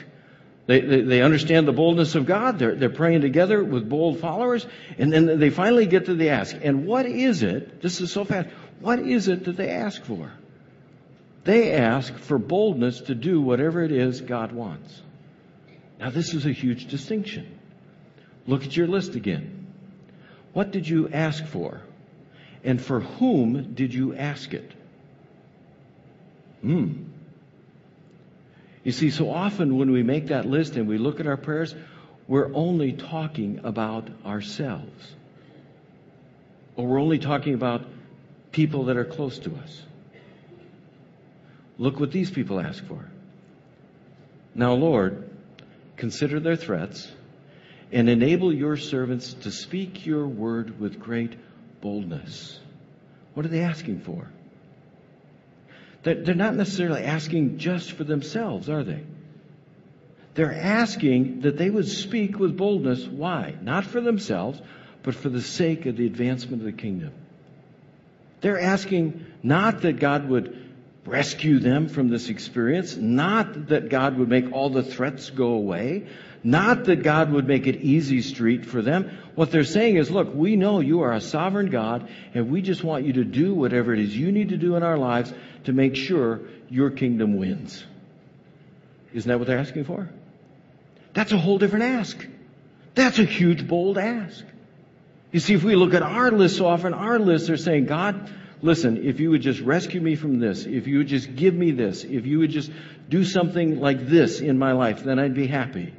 They, 0.67 0.81
they, 0.81 1.01
they, 1.01 1.21
understand 1.21 1.65
the 1.65 1.71
boldness 1.71 2.15
of 2.15 2.25
God. 2.25 2.59
They're, 2.59 2.75
they're 2.75 2.89
praying 2.89 3.21
together 3.21 3.63
with 3.63 3.87
bold 3.87 4.19
followers. 4.19 4.67
And 4.97 5.13
then 5.13 5.39
they 5.39 5.49
finally 5.49 5.85
get 5.85 6.07
to 6.07 6.13
the 6.13 6.31
ask. 6.31 6.57
And 6.61 6.85
what 6.85 7.05
is 7.05 7.41
it? 7.41 7.81
This 7.81 8.01
is 8.01 8.11
so 8.11 8.25
fast. 8.25 8.49
What 8.81 8.99
is 8.99 9.29
it 9.29 9.45
that 9.45 9.55
they 9.55 9.69
ask 9.69 10.03
for? 10.03 10.29
They 11.45 11.71
ask 11.71 12.13
for 12.13 12.37
boldness 12.37 12.99
to 13.03 13.15
do 13.15 13.39
whatever 13.39 13.81
it 13.81 13.93
is 13.93 14.19
God 14.19 14.51
wants. 14.51 15.01
Now, 16.01 16.09
this 16.09 16.33
is 16.33 16.45
a 16.45 16.51
huge 16.51 16.87
distinction. 16.87 17.57
Look 18.45 18.65
at 18.65 18.75
your 18.75 18.87
list 18.87 19.15
again. 19.15 19.67
What 20.51 20.71
did 20.71 20.85
you 20.85 21.07
ask 21.07 21.45
for? 21.45 21.81
And 22.63 22.81
for 22.81 22.99
whom 22.99 23.73
did 23.73 23.93
you 23.93 24.15
ask 24.15 24.53
it? 24.53 24.71
Hmm. 26.61 27.03
You 28.83 28.91
see, 28.91 29.09
so 29.09 29.29
often 29.29 29.77
when 29.77 29.91
we 29.91 30.03
make 30.03 30.27
that 30.27 30.45
list 30.45 30.75
and 30.75 30.87
we 30.87 30.97
look 30.97 31.19
at 31.19 31.27
our 31.27 31.37
prayers, 31.37 31.75
we're 32.27 32.53
only 32.53 32.93
talking 32.93 33.61
about 33.63 34.09
ourselves. 34.25 35.15
Or 36.75 36.87
we're 36.87 37.01
only 37.01 37.19
talking 37.19 37.53
about 37.53 37.85
people 38.51 38.85
that 38.85 38.97
are 38.97 39.05
close 39.05 39.39
to 39.39 39.55
us. 39.55 39.81
Look 41.77 41.99
what 41.99 42.11
these 42.11 42.29
people 42.29 42.59
ask 42.59 42.83
for. 42.85 43.05
Now, 44.53 44.73
Lord, 44.73 45.29
consider 45.95 46.39
their 46.39 46.55
threats, 46.55 47.09
and 47.91 48.09
enable 48.09 48.53
your 48.53 48.77
servants 48.77 49.33
to 49.33 49.51
speak 49.51 50.05
your 50.05 50.27
word 50.27 50.79
with 50.79 50.99
great 50.99 51.35
boldness. 51.81 52.59
What 53.33 53.45
are 53.45 53.49
they 53.49 53.61
asking 53.61 54.01
for? 54.01 54.27
They're 56.03 56.33
not 56.33 56.55
necessarily 56.55 57.03
asking 57.03 57.57
just 57.57 57.91
for 57.91 58.03
themselves, 58.03 58.69
are 58.69 58.83
they? 58.83 59.03
They're 60.33 60.53
asking 60.53 61.41
that 61.41 61.57
they 61.57 61.69
would 61.69 61.87
speak 61.87 62.39
with 62.39 62.55
boldness. 62.55 63.05
Why? 63.05 63.55
Not 63.61 63.83
for 63.85 63.99
themselves, 63.99 64.61
but 65.03 65.15
for 65.15 65.29
the 65.29 65.41
sake 65.41 65.85
of 65.85 65.97
the 65.97 66.05
advancement 66.05 66.61
of 66.61 66.65
the 66.65 66.71
kingdom. 66.71 67.11
They're 68.41 68.59
asking 68.59 69.25
not 69.43 69.81
that 69.81 69.99
God 69.99 70.29
would 70.29 70.69
rescue 71.05 71.59
them 71.59 71.89
from 71.89 72.07
this 72.09 72.29
experience. 72.29 72.95
Not 72.95 73.67
that 73.67 73.89
God 73.89 74.17
would 74.17 74.29
make 74.29 74.51
all 74.53 74.69
the 74.69 74.83
threats 74.83 75.29
go 75.29 75.47
away. 75.47 76.07
Not 76.43 76.85
that 76.85 77.03
God 77.03 77.31
would 77.33 77.47
make 77.47 77.67
it 77.67 77.81
easy 77.81 78.21
street 78.21 78.65
for 78.65 78.81
them. 78.81 79.17
What 79.39 79.51
they're 79.51 79.63
saying 79.63 79.95
is, 79.95 80.11
look, 80.11 80.35
we 80.35 80.57
know 80.57 80.81
you 80.81 81.03
are 81.03 81.13
a 81.13 81.21
sovereign 81.21 81.69
God, 81.69 82.09
and 82.33 82.51
we 82.51 82.61
just 82.61 82.83
want 82.83 83.05
you 83.05 83.13
to 83.13 83.23
do 83.23 83.53
whatever 83.53 83.93
it 83.93 83.99
is 84.01 84.13
you 84.13 84.33
need 84.33 84.49
to 84.49 84.57
do 84.57 84.75
in 84.75 84.83
our 84.83 84.97
lives 84.97 85.31
to 85.63 85.71
make 85.71 85.95
sure 85.95 86.41
your 86.69 86.89
kingdom 86.89 87.37
wins. 87.37 87.81
Isn't 89.13 89.29
that 89.29 89.39
what 89.39 89.47
they're 89.47 89.57
asking 89.57 89.85
for? 89.85 90.09
That's 91.13 91.31
a 91.31 91.37
whole 91.37 91.57
different 91.57 91.85
ask. 91.85 92.17
That's 92.95 93.17
a 93.17 93.23
huge, 93.23 93.65
bold 93.65 93.97
ask. 93.97 94.43
You 95.31 95.39
see, 95.39 95.53
if 95.53 95.63
we 95.63 95.77
look 95.77 95.93
at 95.93 96.03
our 96.03 96.31
list 96.31 96.57
so 96.57 96.67
often, 96.67 96.93
our 96.93 97.17
lists 97.17 97.49
are 97.49 97.55
saying, 97.55 97.85
God, 97.85 98.29
listen, 98.61 99.07
if 99.07 99.21
you 99.21 99.29
would 99.29 99.41
just 99.41 99.61
rescue 99.61 100.01
me 100.01 100.17
from 100.17 100.39
this, 100.39 100.65
if 100.65 100.85
you 100.85 100.97
would 100.97 101.07
just 101.07 101.33
give 101.33 101.53
me 101.53 101.71
this, 101.71 102.03
if 102.03 102.25
you 102.25 102.39
would 102.39 102.51
just 102.51 102.73
do 103.07 103.23
something 103.23 103.79
like 103.79 104.05
this 104.05 104.41
in 104.41 104.59
my 104.59 104.73
life, 104.73 105.05
then 105.05 105.17
I'd 105.17 105.33
be 105.33 105.47
happy. 105.47 105.93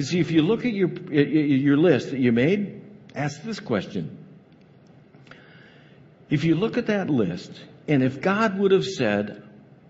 You 0.00 0.06
see, 0.06 0.18
if 0.18 0.30
you 0.30 0.40
look 0.40 0.64
at 0.64 0.72
your, 0.72 0.88
your 1.12 1.76
list 1.76 2.12
that 2.12 2.20
you 2.20 2.32
made, 2.32 2.80
ask 3.14 3.42
this 3.42 3.60
question. 3.60 4.16
If 6.30 6.44
you 6.44 6.54
look 6.54 6.78
at 6.78 6.86
that 6.86 7.10
list, 7.10 7.52
and 7.86 8.02
if 8.02 8.22
God 8.22 8.58
would 8.58 8.70
have 8.70 8.86
said 8.86 9.42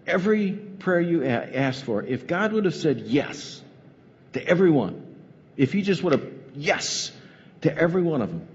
every 0.09 0.51
prayer 0.51 1.01
you 1.01 1.25
asked 1.25 1.85
for, 1.85 2.03
if 2.03 2.27
God 2.27 2.53
would 2.55 2.65
have 2.65 2.75
said 2.75 3.03
yes 3.03 3.63
to 4.33 4.45
everyone, 4.45 5.15
if 5.57 5.73
He 5.73 5.81
just 5.81 6.03
would 6.03 6.13
have 6.13 6.29
yes 6.57 7.13
to 7.61 7.73
every 7.73 8.03
one 8.03 8.21
of 8.21 8.31
them, 8.31 8.49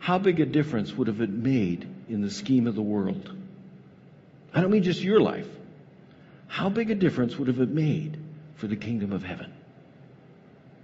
how 0.00 0.18
big 0.18 0.40
a 0.40 0.46
difference 0.46 0.92
would 0.94 1.06
have 1.06 1.20
it 1.20 1.30
made 1.30 1.86
in 2.08 2.22
the 2.22 2.30
scheme 2.30 2.66
of 2.66 2.74
the 2.74 2.82
world? 2.82 3.30
I 4.52 4.62
don't 4.62 4.72
mean 4.72 4.82
just 4.82 5.00
your 5.00 5.20
life. 5.20 5.46
How 6.48 6.70
big 6.70 6.90
a 6.90 6.96
difference 6.96 7.36
would 7.36 7.46
have 7.46 7.60
it 7.60 7.70
made 7.70 8.18
for 8.56 8.66
the 8.66 8.74
kingdom 8.74 9.12
of 9.12 9.22
heaven? 9.22 9.52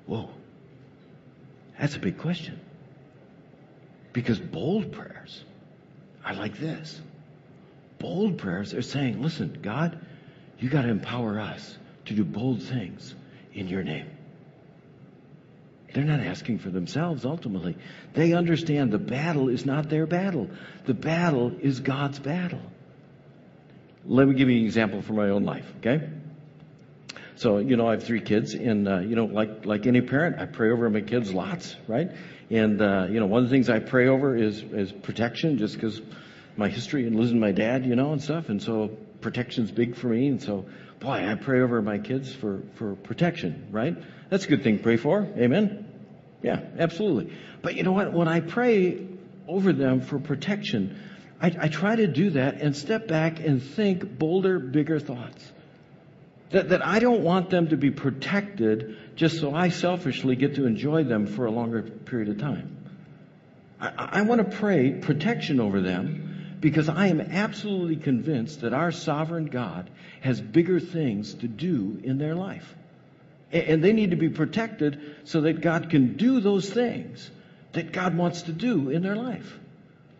Whoa. 0.06 0.30
That's 1.78 1.96
a 1.96 1.98
big 1.98 2.18
question. 2.18 2.60
Because 4.12 4.38
bold 4.38 4.92
prayers 4.92 5.44
are 6.24 6.34
like 6.34 6.58
this. 6.58 7.00
Bold 7.98 8.38
prayers 8.38 8.74
are 8.74 8.82
saying, 8.82 9.22
listen, 9.22 9.58
God, 9.62 9.98
you 10.58 10.68
got 10.68 10.82
to 10.82 10.88
empower 10.88 11.40
us 11.40 11.76
to 12.06 12.14
do 12.14 12.24
bold 12.24 12.62
things 12.62 13.14
in 13.54 13.68
your 13.68 13.82
name. 13.82 14.06
They're 15.92 16.04
not 16.04 16.20
asking 16.20 16.58
for 16.58 16.70
themselves 16.70 17.24
ultimately. 17.24 17.76
They 18.14 18.32
understand 18.32 18.92
the 18.92 18.98
battle 18.98 19.48
is 19.48 19.66
not 19.66 19.90
their 19.90 20.06
battle. 20.06 20.48
The 20.86 20.94
battle 20.94 21.52
is 21.60 21.80
God's 21.80 22.18
battle. 22.18 22.62
Let 24.04 24.26
me 24.26 24.34
give 24.34 24.48
you 24.48 24.58
an 24.58 24.64
example 24.64 25.02
from 25.02 25.16
my 25.16 25.28
own 25.28 25.44
life, 25.44 25.70
okay? 25.78 26.08
So, 27.36 27.58
you 27.58 27.76
know, 27.76 27.88
I 27.88 27.92
have 27.92 28.04
three 28.04 28.20
kids, 28.20 28.54
and, 28.54 28.86
uh, 28.86 28.98
you 28.98 29.16
know, 29.16 29.24
like, 29.24 29.64
like 29.64 29.86
any 29.86 30.00
parent, 30.00 30.38
I 30.38 30.46
pray 30.46 30.70
over 30.70 30.88
my 30.90 31.00
kids 31.00 31.32
lots, 31.32 31.74
right? 31.88 32.10
And, 32.50 32.80
uh, 32.80 33.06
you 33.10 33.20
know, 33.20 33.26
one 33.26 33.42
of 33.42 33.48
the 33.48 33.54
things 33.54 33.70
I 33.70 33.78
pray 33.78 34.08
over 34.08 34.36
is, 34.36 34.62
is 34.62 34.92
protection, 34.92 35.58
just 35.58 35.74
because 35.74 36.00
my 36.56 36.68
history 36.68 37.06
and 37.06 37.16
losing 37.16 37.40
my 37.40 37.52
dad, 37.52 37.86
you 37.86 37.96
know, 37.96 38.12
and 38.12 38.22
stuff. 38.22 38.48
And 38.48 38.62
so 38.62 38.88
protection's 39.20 39.70
big 39.70 39.96
for 39.96 40.08
me. 40.08 40.28
And 40.28 40.42
so, 40.42 40.66
boy, 41.00 41.26
I 41.26 41.34
pray 41.34 41.60
over 41.60 41.80
my 41.80 41.98
kids 41.98 42.32
for, 42.32 42.62
for 42.74 42.94
protection, 42.94 43.68
right? 43.70 43.96
That's 44.28 44.44
a 44.44 44.48
good 44.48 44.62
thing 44.62 44.78
to 44.78 44.82
pray 44.82 44.98
for. 44.98 45.26
Amen? 45.36 45.88
Yeah, 46.42 46.60
absolutely. 46.78 47.32
But 47.62 47.76
you 47.76 47.84
know 47.84 47.92
what? 47.92 48.12
When 48.12 48.28
I 48.28 48.40
pray 48.40 49.06
over 49.48 49.72
them 49.72 50.00
for 50.00 50.18
protection, 50.18 50.98
I, 51.40 51.54
I 51.58 51.68
try 51.68 51.96
to 51.96 52.06
do 52.06 52.30
that 52.30 52.60
and 52.60 52.76
step 52.76 53.08
back 53.08 53.40
and 53.40 53.62
think 53.62 54.18
bolder, 54.18 54.58
bigger 54.58 54.98
thoughts. 54.98 55.52
That, 56.52 56.68
that 56.68 56.86
I 56.86 56.98
don't 56.98 57.22
want 57.22 57.50
them 57.50 57.68
to 57.68 57.76
be 57.76 57.90
protected 57.90 58.96
just 59.16 59.40
so 59.40 59.54
I 59.54 59.70
selfishly 59.70 60.36
get 60.36 60.56
to 60.56 60.66
enjoy 60.66 61.04
them 61.04 61.26
for 61.26 61.46
a 61.46 61.50
longer 61.50 61.82
period 61.82 62.28
of 62.28 62.38
time. 62.38 62.76
I, 63.80 64.08
I 64.12 64.22
want 64.22 64.38
to 64.48 64.56
pray 64.56 64.92
protection 64.92 65.60
over 65.60 65.80
them 65.80 66.32
Because 66.62 66.88
I 66.88 67.08
am 67.08 67.20
absolutely 67.20 67.96
convinced 67.96 68.60
that 68.60 68.72
our 68.72 68.92
sovereign 68.92 69.46
God 69.46 69.90
has 70.20 70.40
bigger 70.40 70.78
things 70.78 71.34
to 71.34 71.48
do 71.48 72.00
in 72.04 72.18
their 72.18 72.36
life. 72.36 72.76
And 73.50 73.82
they 73.82 73.92
need 73.92 74.12
to 74.12 74.16
be 74.16 74.28
protected 74.28 75.16
so 75.24 75.40
that 75.40 75.60
God 75.60 75.90
can 75.90 76.16
do 76.16 76.38
those 76.38 76.70
things 76.70 77.28
that 77.72 77.90
God 77.90 78.16
wants 78.16 78.42
to 78.42 78.52
do 78.52 78.90
in 78.90 79.02
their 79.02 79.16
life. 79.16 79.58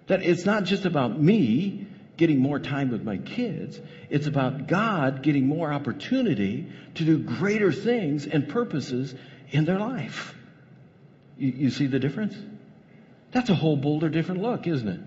That 0.08 0.24
it's 0.24 0.44
not 0.44 0.64
just 0.64 0.84
about 0.84 1.18
me 1.18 1.86
getting 2.16 2.38
more 2.38 2.58
time 2.58 2.90
with 2.90 3.02
my 3.02 3.16
kids. 3.16 3.80
It's 4.10 4.26
about 4.26 4.66
God 4.66 5.22
getting 5.22 5.46
more 5.46 5.72
opportunity 5.72 6.68
to 6.94 7.04
do 7.04 7.18
greater 7.18 7.72
things 7.72 8.26
and 8.26 8.48
purposes 8.48 9.14
in 9.50 9.64
their 9.64 9.78
life. 9.78 10.34
You, 11.38 11.50
you 11.50 11.70
see 11.70 11.86
the 11.86 11.98
difference? 11.98 12.36
That's 13.32 13.50
a 13.50 13.54
whole 13.54 13.76
bolder 13.76 14.08
different 14.08 14.42
look, 14.42 14.66
isn't 14.66 14.88
it? 14.88 15.00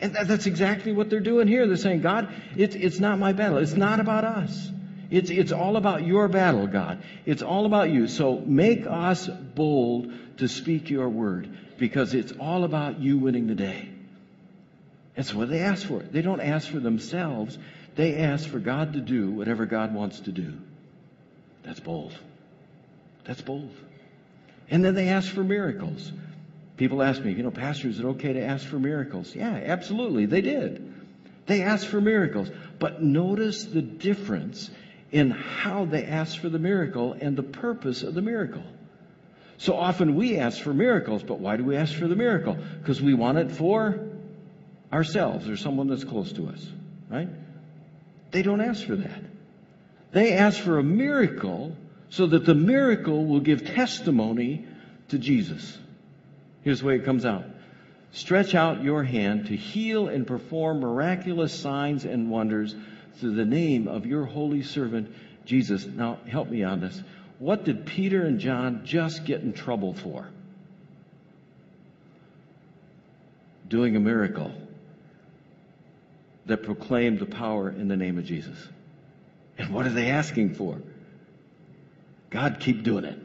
And 0.00 0.14
that, 0.14 0.28
that's 0.28 0.46
exactly 0.46 0.92
what 0.92 1.10
they're 1.10 1.20
doing 1.20 1.48
here. 1.48 1.66
They're 1.66 1.76
saying, 1.76 2.00
God, 2.00 2.32
it's, 2.56 2.74
it's 2.74 2.98
not 2.98 3.18
my 3.18 3.32
battle. 3.32 3.58
It's 3.58 3.74
not 3.74 4.00
about 4.00 4.24
us. 4.24 4.70
It's, 5.10 5.30
it's 5.30 5.52
all 5.52 5.76
about 5.76 6.06
your 6.06 6.28
battle, 6.28 6.66
God. 6.66 7.02
It's 7.24 7.42
all 7.42 7.66
about 7.66 7.90
you. 7.90 8.08
So 8.08 8.38
make 8.38 8.86
us 8.86 9.26
bold 9.28 10.12
to 10.38 10.48
speak 10.48 10.90
your 10.90 11.08
word 11.08 11.48
because 11.78 12.14
it's 12.14 12.32
all 12.32 12.64
about 12.64 13.00
you 13.00 13.18
winning 13.18 13.46
the 13.46 13.54
day. 13.54 13.88
That's 15.18 15.34
what 15.34 15.48
they 15.48 15.62
ask 15.62 15.84
for. 15.84 15.98
They 15.98 16.22
don't 16.22 16.40
ask 16.40 16.70
for 16.70 16.78
themselves. 16.78 17.58
They 17.96 18.18
ask 18.18 18.48
for 18.48 18.60
God 18.60 18.92
to 18.92 19.00
do 19.00 19.32
whatever 19.32 19.66
God 19.66 19.92
wants 19.92 20.20
to 20.20 20.30
do. 20.30 20.52
That's 21.64 21.80
bold. 21.80 22.16
That's 23.24 23.40
bold. 23.40 23.74
And 24.70 24.84
then 24.84 24.94
they 24.94 25.08
ask 25.08 25.28
for 25.28 25.42
miracles. 25.42 26.12
People 26.76 27.02
ask 27.02 27.20
me, 27.20 27.32
you 27.32 27.42
know, 27.42 27.50
Pastor, 27.50 27.88
is 27.88 27.98
it 27.98 28.04
okay 28.04 28.34
to 28.34 28.44
ask 28.44 28.64
for 28.64 28.78
miracles? 28.78 29.34
Yeah, 29.34 29.50
absolutely. 29.50 30.26
They 30.26 30.40
did. 30.40 30.94
They 31.46 31.62
asked 31.62 31.88
for 31.88 32.00
miracles. 32.00 32.48
But 32.78 33.02
notice 33.02 33.64
the 33.64 33.82
difference 33.82 34.70
in 35.10 35.32
how 35.32 35.86
they 35.86 36.04
asked 36.04 36.38
for 36.38 36.48
the 36.48 36.60
miracle 36.60 37.16
and 37.20 37.36
the 37.36 37.42
purpose 37.42 38.04
of 38.04 38.14
the 38.14 38.22
miracle. 38.22 38.62
So 39.56 39.76
often 39.76 40.14
we 40.14 40.38
ask 40.38 40.62
for 40.62 40.72
miracles, 40.72 41.24
but 41.24 41.40
why 41.40 41.56
do 41.56 41.64
we 41.64 41.74
ask 41.74 41.92
for 41.92 42.06
the 42.06 42.14
miracle? 42.14 42.56
Because 42.78 43.02
we 43.02 43.14
want 43.14 43.38
it 43.38 43.50
for 43.50 44.07
ourselves 44.92 45.48
or 45.48 45.56
someone 45.56 45.88
that's 45.88 46.04
close 46.04 46.32
to 46.32 46.48
us, 46.48 46.66
right? 47.10 47.28
They 48.30 48.42
don't 48.42 48.60
ask 48.60 48.86
for 48.86 48.96
that. 48.96 49.22
They 50.12 50.32
ask 50.32 50.60
for 50.60 50.78
a 50.78 50.82
miracle 50.82 51.76
so 52.10 52.26
that 52.26 52.46
the 52.46 52.54
miracle 52.54 53.26
will 53.26 53.40
give 53.40 53.66
testimony 53.66 54.66
to 55.08 55.18
Jesus. 55.18 55.76
Here's 56.62 56.80
the 56.80 56.86
way 56.86 56.96
it 56.96 57.04
comes 57.04 57.24
out. 57.24 57.44
Stretch 58.12 58.54
out 58.54 58.82
your 58.82 59.02
hand 59.02 59.46
to 59.46 59.56
heal 59.56 60.08
and 60.08 60.26
perform 60.26 60.80
miraculous 60.80 61.52
signs 61.52 62.04
and 62.04 62.30
wonders 62.30 62.74
through 63.16 63.34
the 63.34 63.44
name 63.44 63.86
of 63.86 64.06
your 64.06 64.24
holy 64.24 64.62
servant, 64.62 65.14
Jesus. 65.44 65.84
Now, 65.84 66.18
help 66.26 66.48
me 66.48 66.62
on 66.62 66.80
this. 66.80 67.02
What 67.38 67.64
did 67.64 67.84
Peter 67.84 68.24
and 68.24 68.40
John 68.40 68.82
just 68.84 69.24
get 69.24 69.42
in 69.42 69.52
trouble 69.52 69.92
for? 69.92 70.28
Doing 73.68 73.94
a 73.96 74.00
miracle 74.00 74.52
that 76.48 76.64
proclaimed 76.64 77.20
the 77.20 77.26
power 77.26 77.70
in 77.70 77.88
the 77.88 77.96
name 77.96 78.18
of 78.18 78.24
Jesus. 78.24 78.56
And 79.56 79.72
what 79.72 79.86
are 79.86 79.92
they 79.92 80.10
asking 80.10 80.54
for? 80.54 80.78
God, 82.30 82.58
keep 82.60 82.82
doing 82.82 83.04
it. 83.04 83.18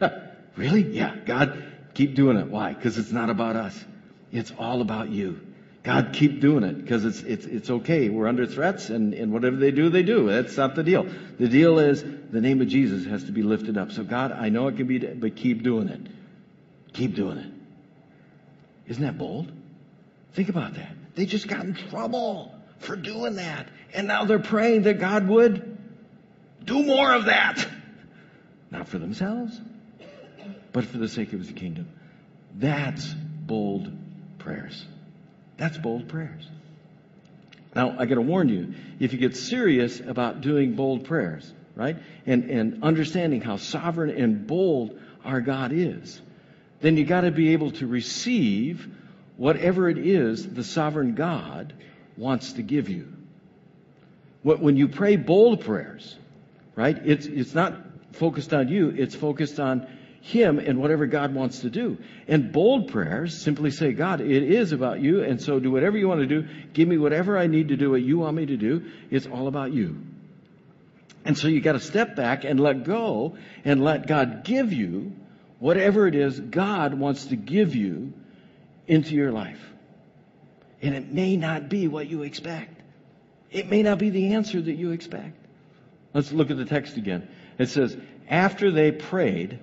really? 0.56 0.82
Yeah, 0.82 1.16
God, 1.24 1.64
keep 1.94 2.14
doing 2.14 2.36
it. 2.36 2.48
Why? 2.48 2.72
Because 2.72 2.96
it's 2.98 3.12
not 3.12 3.30
about 3.30 3.56
us. 3.56 3.84
It's 4.32 4.52
all 4.58 4.80
about 4.80 5.10
you. 5.10 5.40
God, 5.82 6.10
keep 6.12 6.40
doing 6.40 6.64
it 6.64 6.76
because 6.82 7.04
it's, 7.04 7.22
it's, 7.22 7.46
it's 7.46 7.70
okay. 7.70 8.08
We're 8.08 8.28
under 8.28 8.46
threats 8.46 8.90
and, 8.90 9.14
and 9.14 9.32
whatever 9.32 9.56
they 9.56 9.70
do, 9.70 9.88
they 9.88 10.02
do. 10.02 10.28
That's 10.28 10.56
not 10.56 10.74
the 10.74 10.82
deal. 10.82 11.06
The 11.38 11.48
deal 11.48 11.78
is 11.78 12.02
the 12.02 12.40
name 12.40 12.60
of 12.60 12.68
Jesus 12.68 13.06
has 13.06 13.24
to 13.24 13.32
be 13.32 13.42
lifted 13.42 13.78
up. 13.78 13.92
So 13.92 14.04
God, 14.04 14.32
I 14.32 14.50
know 14.50 14.68
it 14.68 14.76
can 14.76 14.86
be, 14.86 14.98
but 14.98 15.36
keep 15.36 15.62
doing 15.62 15.88
it. 15.88 16.00
Keep 16.92 17.14
doing 17.14 17.38
it. 17.38 17.52
Isn't 18.88 19.02
that 19.02 19.16
bold? 19.16 19.50
Think 20.34 20.48
about 20.48 20.74
that. 20.74 20.90
They 21.14 21.26
just 21.26 21.48
got 21.48 21.64
in 21.64 21.74
trouble 21.74 22.57
for 22.78 22.96
doing 22.96 23.36
that. 23.36 23.68
And 23.94 24.06
now 24.06 24.24
they're 24.24 24.38
praying 24.38 24.82
that 24.82 24.98
God 25.00 25.28
would 25.28 25.78
do 26.64 26.82
more 26.82 27.12
of 27.12 27.26
that. 27.26 27.66
Not 28.70 28.88
for 28.88 28.98
themselves, 28.98 29.58
but 30.72 30.84
for 30.84 30.98
the 30.98 31.08
sake 31.08 31.32
of 31.32 31.40
his 31.40 31.50
kingdom. 31.50 31.88
That's 32.54 33.06
bold 33.06 33.90
prayers. 34.38 34.84
That's 35.56 35.78
bold 35.78 36.08
prayers. 36.08 36.46
Now, 37.74 37.96
I 37.98 38.06
gotta 38.06 38.20
warn 38.20 38.48
you, 38.48 38.74
if 38.98 39.12
you 39.12 39.18
get 39.18 39.36
serious 39.36 40.00
about 40.00 40.40
doing 40.40 40.74
bold 40.74 41.04
prayers, 41.04 41.52
right, 41.74 41.96
and, 42.26 42.50
and 42.50 42.82
understanding 42.82 43.40
how 43.40 43.56
sovereign 43.56 44.10
and 44.10 44.46
bold 44.46 44.98
our 45.24 45.40
God 45.40 45.72
is, 45.72 46.20
then 46.80 46.96
you 46.96 47.04
gotta 47.04 47.30
be 47.30 47.52
able 47.52 47.72
to 47.72 47.86
receive 47.86 48.88
whatever 49.36 49.88
it 49.88 49.98
is 49.98 50.48
the 50.48 50.64
sovereign 50.64 51.14
God 51.14 51.72
wants 52.18 52.54
to 52.54 52.62
give 52.62 52.88
you. 52.88 53.12
When 54.42 54.76
you 54.76 54.88
pray 54.88 55.16
bold 55.16 55.64
prayers, 55.64 56.16
right, 56.74 56.96
it's, 57.04 57.26
it's 57.26 57.54
not 57.54 57.74
focused 58.12 58.52
on 58.52 58.68
you, 58.68 58.90
it's 58.90 59.14
focused 59.14 59.60
on 59.60 59.86
Him 60.20 60.58
and 60.58 60.80
whatever 60.80 61.06
God 61.06 61.34
wants 61.34 61.60
to 61.60 61.70
do. 61.70 61.98
And 62.26 62.52
bold 62.52 62.88
prayers 62.88 63.36
simply 63.36 63.70
say, 63.70 63.92
God, 63.92 64.20
it 64.20 64.42
is 64.42 64.72
about 64.72 65.00
you, 65.00 65.22
and 65.22 65.40
so 65.40 65.60
do 65.60 65.70
whatever 65.70 65.98
you 65.98 66.08
want 66.08 66.20
to 66.20 66.26
do. 66.26 66.48
Give 66.72 66.88
me 66.88 66.98
whatever 66.98 67.38
I 67.38 67.46
need 67.46 67.68
to 67.68 67.76
do, 67.76 67.90
what 67.90 68.02
you 68.02 68.18
want 68.18 68.36
me 68.36 68.46
to 68.46 68.56
do. 68.56 68.90
It's 69.10 69.26
all 69.26 69.48
about 69.48 69.72
you. 69.72 70.02
And 71.24 71.36
so 71.36 71.48
you 71.48 71.60
got 71.60 71.72
to 71.72 71.80
step 71.80 72.16
back 72.16 72.44
and 72.44 72.58
let 72.58 72.84
go 72.84 73.36
and 73.64 73.84
let 73.84 74.06
God 74.06 74.44
give 74.44 74.72
you 74.72 75.12
whatever 75.58 76.06
it 76.06 76.14
is 76.14 76.38
God 76.38 76.94
wants 76.94 77.26
to 77.26 77.36
give 77.36 77.74
you 77.74 78.12
into 78.86 79.14
your 79.14 79.32
life. 79.32 79.60
And 80.80 80.94
it 80.94 81.12
may 81.12 81.36
not 81.36 81.68
be 81.68 81.88
what 81.88 82.08
you 82.08 82.22
expect. 82.22 82.80
It 83.50 83.68
may 83.68 83.82
not 83.82 83.98
be 83.98 84.10
the 84.10 84.34
answer 84.34 84.60
that 84.60 84.74
you 84.74 84.92
expect. 84.92 85.36
Let's 86.14 86.32
look 86.32 86.50
at 86.50 86.56
the 86.56 86.64
text 86.64 86.96
again. 86.96 87.28
It 87.58 87.68
says, 87.68 87.96
after 88.28 88.70
they 88.70 88.92
prayed, 88.92 89.58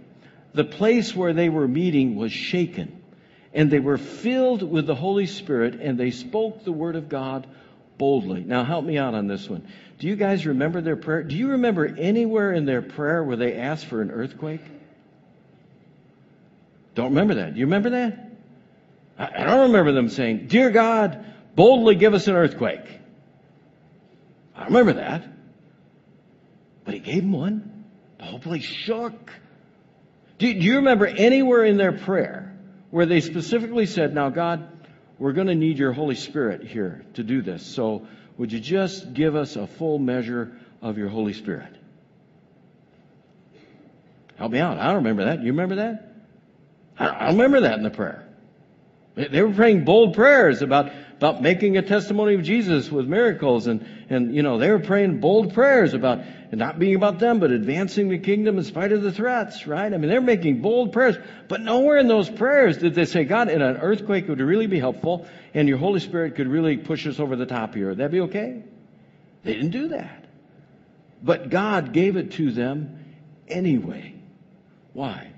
the 0.53 0.63
place 0.63 1.15
where 1.15 1.33
they 1.33 1.49
were 1.49 1.67
meeting 1.67 2.15
was 2.15 2.31
shaken, 2.31 3.01
and 3.53 3.69
they 3.69 3.79
were 3.79 3.97
filled 3.97 4.63
with 4.63 4.87
the 4.87 4.95
Holy 4.95 5.27
Spirit, 5.27 5.75
and 5.81 5.97
they 5.97 6.11
spoke 6.11 6.63
the 6.63 6.71
word 6.71 6.95
of 6.95 7.09
God 7.09 7.47
boldly. 7.97 8.43
Now, 8.43 8.63
help 8.63 8.83
me 8.83 8.97
out 8.97 9.13
on 9.13 9.27
this 9.27 9.49
one. 9.49 9.67
Do 9.99 10.07
you 10.07 10.15
guys 10.15 10.45
remember 10.45 10.81
their 10.81 10.97
prayer? 10.97 11.23
Do 11.23 11.35
you 11.35 11.51
remember 11.51 11.85
anywhere 11.85 12.51
in 12.51 12.65
their 12.65 12.81
prayer 12.81 13.23
where 13.23 13.37
they 13.37 13.55
asked 13.55 13.85
for 13.85 14.01
an 14.01 14.11
earthquake? 14.11 14.61
Don't 16.95 17.09
remember 17.09 17.35
that. 17.35 17.53
Do 17.53 17.59
you 17.59 17.65
remember 17.65 17.91
that? 17.91 18.34
I 19.17 19.45
don't 19.45 19.71
remember 19.71 19.93
them 19.93 20.09
saying, 20.09 20.47
Dear 20.47 20.71
God, 20.71 21.25
boldly 21.55 21.95
give 21.95 22.13
us 22.13 22.27
an 22.27 22.35
earthquake. 22.35 22.85
I 24.55 24.65
remember 24.65 24.93
that. 24.93 25.23
But 26.83 26.93
he 26.93 26.99
gave 26.99 27.21
them 27.21 27.31
one. 27.31 27.85
The 28.17 28.25
whole 28.25 28.39
place 28.39 28.63
shook. 28.63 29.31
Do, 30.37 30.53
do 30.53 30.59
you 30.59 30.77
remember 30.77 31.05
anywhere 31.05 31.63
in 31.63 31.77
their 31.77 31.93
prayer 31.93 32.57
where 32.91 33.05
they 33.05 33.21
specifically 33.21 33.85
said, 33.85 34.13
Now, 34.13 34.29
God, 34.29 34.67
we're 35.17 35.33
going 35.33 35.47
to 35.47 35.55
need 35.55 35.77
your 35.77 35.93
Holy 35.93 36.15
Spirit 36.15 36.65
here 36.67 37.05
to 37.13 37.23
do 37.23 37.41
this. 37.41 37.65
So 37.65 38.07
would 38.37 38.51
you 38.51 38.59
just 38.59 39.13
give 39.13 39.35
us 39.35 39.55
a 39.55 39.65
full 39.65 39.97
measure 39.97 40.57
of 40.81 40.97
your 40.97 41.07
Holy 41.07 41.33
Spirit? 41.33 41.73
Help 44.35 44.51
me 44.51 44.59
out. 44.59 44.77
I 44.77 44.87
don't 44.87 44.97
remember 44.97 45.25
that. 45.25 45.41
You 45.41 45.51
remember 45.51 45.75
that? 45.75 46.13
I 46.97 47.27
don't 47.27 47.37
remember 47.37 47.61
that 47.61 47.77
in 47.77 47.83
the 47.83 47.89
prayer. 47.89 48.24
They 49.15 49.41
were 49.41 49.53
praying 49.53 49.85
bold 49.85 50.13
prayers 50.13 50.61
about, 50.61 50.91
about 51.17 51.41
making 51.41 51.77
a 51.77 51.81
testimony 51.81 52.35
of 52.35 52.43
Jesus 52.43 52.91
with 52.91 53.07
miracles 53.07 53.65
and, 53.67 53.87
and, 54.09 54.35
you 54.35 54.43
know, 54.43 54.57
they 54.57 54.69
were 54.69 54.79
praying 54.79 55.21
bold 55.21 55.53
prayers 55.53 55.93
about 55.93 56.19
not 56.51 56.79
being 56.79 56.95
about 56.95 57.19
them, 57.19 57.39
but 57.39 57.51
advancing 57.51 58.09
the 58.09 58.19
kingdom 58.19 58.57
in 58.57 58.63
spite 58.65 58.91
of 58.91 59.01
the 59.01 59.11
threats, 59.11 59.67
right? 59.67 59.93
I 59.93 59.97
mean, 59.97 60.09
they're 60.09 60.21
making 60.21 60.61
bold 60.61 60.91
prayers, 60.91 61.17
but 61.47 61.61
nowhere 61.61 61.97
in 61.97 62.07
those 62.07 62.29
prayers 62.29 62.77
did 62.77 62.93
they 62.93 63.05
say, 63.05 63.23
God, 63.23 63.49
in 63.49 63.61
an 63.61 63.77
earthquake 63.77 64.27
would 64.27 64.39
really 64.39 64.67
be 64.67 64.79
helpful 64.79 65.27
and 65.53 65.67
your 65.69 65.77
Holy 65.77 66.01
Spirit 66.01 66.35
could 66.35 66.47
really 66.47 66.75
push 66.75 67.07
us 67.07 67.19
over 67.19 67.37
the 67.37 67.45
top 67.45 67.73
here. 67.73 67.89
Would 67.89 67.99
that 67.99 68.11
be 68.11 68.21
okay? 68.21 68.63
They 69.43 69.53
didn't 69.53 69.71
do 69.71 69.89
that. 69.89 70.25
But 71.23 71.49
God 71.49 71.93
gave 71.93 72.17
it 72.17 72.33
to 72.33 72.51
them 72.51 73.15
anyway. 73.47 74.15
Why? 74.91 75.31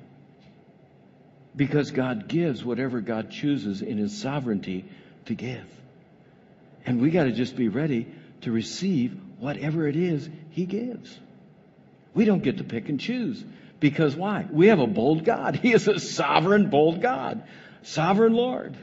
Because 1.58 1.92
God 1.92 2.30
gives 2.30 2.64
whatever 2.64 3.02
God 3.02 3.32
chooses 3.32 3.82
in 3.82 3.98
His 3.98 4.18
sovereignty 4.18 4.86
to 5.26 5.34
give. 5.34 5.66
And 6.86 7.02
we 7.02 7.10
got 7.10 7.26
to 7.26 7.34
just 7.34 7.58
be 7.58 7.68
ready 7.68 8.08
to 8.42 8.52
receive 8.52 9.20
whatever 9.40 9.88
it 9.88 9.98
is 9.98 10.30
He 10.52 10.66
gives. 10.66 11.14
We 12.14 12.24
don't 12.26 12.44
get 12.44 12.60
to 12.60 12.64
pick 12.64 12.88
and 12.88 13.00
choose. 13.00 13.44
Because 13.80 14.16
why? 14.16 14.48
We 14.50 14.68
have 14.68 14.80
a 14.80 14.88
bold 14.88 15.26
God. 15.26 15.56
He 15.62 15.74
is 15.74 15.88
a 15.88 16.00
sovereign, 16.00 16.70
bold 16.70 17.02
God. 17.02 17.44
Sovereign 17.84 18.34
Lord. 18.34 18.78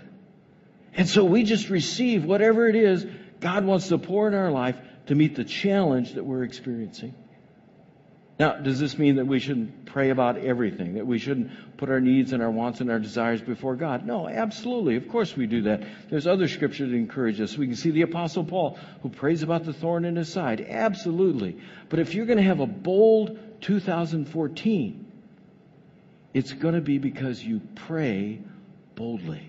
And 0.97 1.09
so 1.09 1.25
we 1.25 1.45
just 1.45 1.71
receive 1.71 2.25
whatever 2.25 2.69
it 2.69 2.77
is 2.77 3.07
God 3.41 3.65
wants 3.65 3.89
to 3.89 3.99
pour 3.99 4.29
in 4.29 4.35
our 4.35 4.51
life 4.51 4.77
to 5.07 5.15
meet 5.15 5.37
the 5.37 5.45
challenge 5.45 6.15
that 6.15 6.25
we're 6.25 6.45
experiencing. 6.45 7.15
Now, 8.37 8.55
does 8.55 8.81
this 8.81 8.99
mean 8.99 9.17
that 9.17 9.27
we 9.27 9.39
shouldn't 9.39 9.87
pray 9.87 10.11
about 10.11 10.39
everything? 10.39 10.95
That 10.95 11.07
we 11.07 11.19
shouldn't 11.19 11.77
put 11.77 11.89
our 11.89 12.01
needs 12.01 12.33
and 12.33 12.43
our 12.43 12.51
wants 12.51 12.81
and 12.81 12.91
our 12.91 12.99
desires 12.99 13.41
before 13.41 13.77
God? 13.77 14.05
No, 14.05 14.29
absolutely. 14.29 14.97
Of 14.97 15.09
course 15.09 15.37
we 15.37 15.47
do 15.47 15.63
that. 15.63 15.85
There's 16.11 16.27
other 16.27 16.49
scripture 16.49 16.85
that 16.87 16.97
encourage 16.97 17.41
us. 17.41 17.57
We 17.57 17.69
can 17.69 17.77
see 17.77 17.93
the 17.93 18.03
apostle 18.03 18.45
Paul 18.45 18.77
who 19.03 19.09
prays 19.09 19.45
about 19.45 19.65
the 19.65 19.73
thorn 19.73 20.05
in 20.05 20.17
his 20.17 20.33
side. 20.33 20.67
Absolutely. 20.69 21.61
But 21.89 22.01
if 22.01 22.15
you're 22.15 22.27
going 22.27 22.39
to 22.39 22.45
have 22.45 22.59
a 22.59 22.67
bold 22.67 23.39
2014, 23.61 25.13
it's 26.33 26.53
going 26.53 26.75
to 26.75 26.81
be 26.81 26.99
because 26.99 27.43
you 27.43 27.61
pray 27.77 28.41
boldly. 28.97 29.49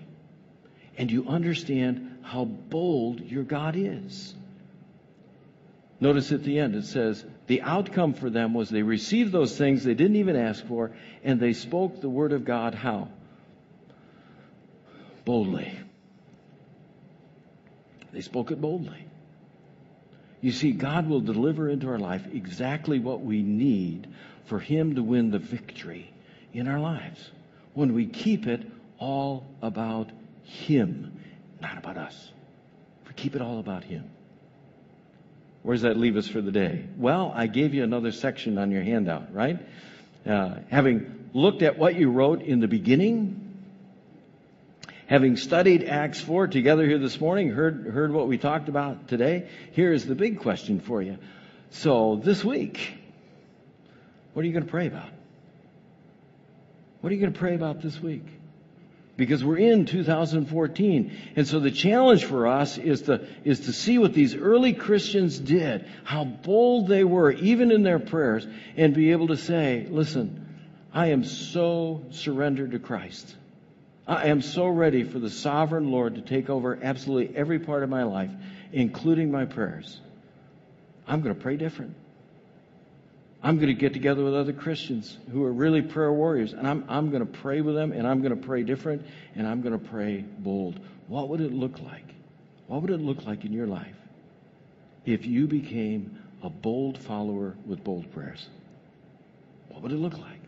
And 0.96 1.10
you 1.10 1.26
understand 1.26 2.18
how 2.22 2.44
bold 2.44 3.20
your 3.20 3.42
God 3.42 3.74
is. 3.76 4.34
Notice 5.98 6.32
at 6.32 6.42
the 6.42 6.58
end 6.58 6.74
it 6.74 6.84
says, 6.84 7.24
the 7.46 7.62
outcome 7.62 8.12
for 8.12 8.28
them 8.28 8.52
was 8.52 8.68
they 8.68 8.82
received 8.82 9.32
those 9.32 9.56
things 9.56 9.82
they 9.82 9.94
didn't 9.94 10.16
even 10.16 10.36
ask 10.36 10.66
for, 10.66 10.92
and 11.24 11.40
they 11.40 11.52
spoke 11.52 12.00
the 12.00 12.08
word 12.08 12.32
of 12.32 12.44
God 12.44 12.74
how? 12.74 13.08
Boldly. 15.24 15.72
They 18.12 18.20
spoke 18.20 18.50
it 18.50 18.60
boldly. 18.60 19.06
You 20.40 20.52
see, 20.52 20.72
God 20.72 21.08
will 21.08 21.20
deliver 21.20 21.68
into 21.68 21.88
our 21.88 21.98
life 21.98 22.26
exactly 22.32 22.98
what 22.98 23.22
we 23.22 23.42
need 23.42 24.06
for 24.44 24.58
Him 24.58 24.94
to 24.96 25.02
win 25.02 25.30
the 25.30 25.38
victory 25.38 26.12
in 26.52 26.68
our 26.68 26.78
lives 26.78 27.30
when 27.74 27.94
we 27.94 28.06
keep 28.06 28.46
it 28.46 28.62
all 28.98 29.46
about 29.62 30.10
Him, 30.44 31.20
not 31.60 31.78
about 31.78 31.96
us. 31.96 32.30
If 33.02 33.08
we 33.08 33.14
keep 33.14 33.34
it 33.34 33.42
all 33.42 33.58
about 33.58 33.84
Him. 33.84 34.10
Where 35.66 35.74
does 35.74 35.82
that 35.82 35.96
leave 35.96 36.16
us 36.16 36.28
for 36.28 36.40
the 36.40 36.52
day? 36.52 36.84
Well, 36.96 37.32
I 37.34 37.48
gave 37.48 37.74
you 37.74 37.82
another 37.82 38.12
section 38.12 38.56
on 38.56 38.70
your 38.70 38.84
handout, 38.84 39.34
right? 39.34 39.58
Uh, 40.24 40.58
having 40.70 41.28
looked 41.34 41.62
at 41.62 41.76
what 41.76 41.96
you 41.96 42.12
wrote 42.12 42.40
in 42.40 42.60
the 42.60 42.68
beginning, 42.68 43.52
having 45.08 45.36
studied 45.36 45.82
Acts 45.82 46.20
4 46.20 46.46
together 46.46 46.86
here 46.86 46.98
this 46.98 47.20
morning, 47.20 47.48
heard, 47.48 47.84
heard 47.84 48.12
what 48.12 48.28
we 48.28 48.38
talked 48.38 48.68
about 48.68 49.08
today, 49.08 49.48
here 49.72 49.92
is 49.92 50.06
the 50.06 50.14
big 50.14 50.38
question 50.38 50.78
for 50.78 51.02
you. 51.02 51.18
So 51.70 52.20
this 52.22 52.44
week, 52.44 52.96
what 54.34 54.44
are 54.44 54.46
you 54.46 54.52
going 54.52 54.66
to 54.66 54.70
pray 54.70 54.86
about? 54.86 55.10
What 57.00 57.10
are 57.10 57.16
you 57.16 57.20
going 57.20 57.32
to 57.32 57.38
pray 57.40 57.56
about 57.56 57.82
this 57.82 58.00
week? 58.00 58.35
Because 59.16 59.42
we're 59.42 59.58
in 59.58 59.86
2014. 59.86 61.16
And 61.36 61.46
so 61.46 61.60
the 61.60 61.70
challenge 61.70 62.24
for 62.24 62.46
us 62.46 62.76
is 62.78 63.02
to, 63.02 63.26
is 63.44 63.60
to 63.60 63.72
see 63.72 63.98
what 63.98 64.12
these 64.12 64.34
early 64.34 64.72
Christians 64.72 65.38
did, 65.38 65.86
how 66.04 66.24
bold 66.24 66.88
they 66.88 67.04
were, 67.04 67.32
even 67.32 67.70
in 67.70 67.82
their 67.82 67.98
prayers, 67.98 68.46
and 68.76 68.94
be 68.94 69.12
able 69.12 69.28
to 69.28 69.36
say, 69.36 69.86
listen, 69.90 70.42
I 70.92 71.08
am 71.08 71.24
so 71.24 72.04
surrendered 72.10 72.72
to 72.72 72.78
Christ. 72.78 73.34
I 74.06 74.28
am 74.28 74.40
so 74.40 74.66
ready 74.66 75.02
for 75.02 75.18
the 75.18 75.30
sovereign 75.30 75.90
Lord 75.90 76.14
to 76.14 76.20
take 76.20 76.48
over 76.48 76.78
absolutely 76.80 77.36
every 77.36 77.58
part 77.58 77.82
of 77.82 77.88
my 77.88 78.04
life, 78.04 78.30
including 78.72 79.30
my 79.30 79.46
prayers. 79.46 80.00
I'm 81.08 81.22
going 81.22 81.34
to 81.34 81.40
pray 81.40 81.56
different. 81.56 81.94
I'm 83.46 83.58
going 83.58 83.68
to 83.68 83.74
get 83.74 83.92
together 83.92 84.24
with 84.24 84.34
other 84.34 84.52
Christians 84.52 85.16
who 85.30 85.44
are 85.44 85.52
really 85.52 85.80
prayer 85.80 86.12
warriors, 86.12 86.52
and 86.52 86.66
I'm, 86.66 86.84
I'm 86.88 87.10
going 87.10 87.24
to 87.24 87.32
pray 87.32 87.60
with 87.60 87.76
them, 87.76 87.92
and 87.92 88.04
I'm 88.04 88.20
going 88.20 88.34
to 88.34 88.44
pray 88.44 88.64
different, 88.64 89.06
and 89.36 89.46
I'm 89.46 89.62
going 89.62 89.78
to 89.78 89.88
pray 89.88 90.22
bold. 90.22 90.80
What 91.06 91.28
would 91.28 91.40
it 91.40 91.52
look 91.52 91.78
like? 91.78 92.12
What 92.66 92.82
would 92.82 92.90
it 92.90 93.00
look 93.00 93.24
like 93.24 93.44
in 93.44 93.52
your 93.52 93.68
life 93.68 93.94
if 95.04 95.26
you 95.26 95.46
became 95.46 96.18
a 96.42 96.50
bold 96.50 96.98
follower 96.98 97.54
with 97.64 97.84
bold 97.84 98.12
prayers? 98.12 98.48
What 99.68 99.80
would 99.82 99.92
it 99.92 100.00
look 100.00 100.18
like? 100.18 100.40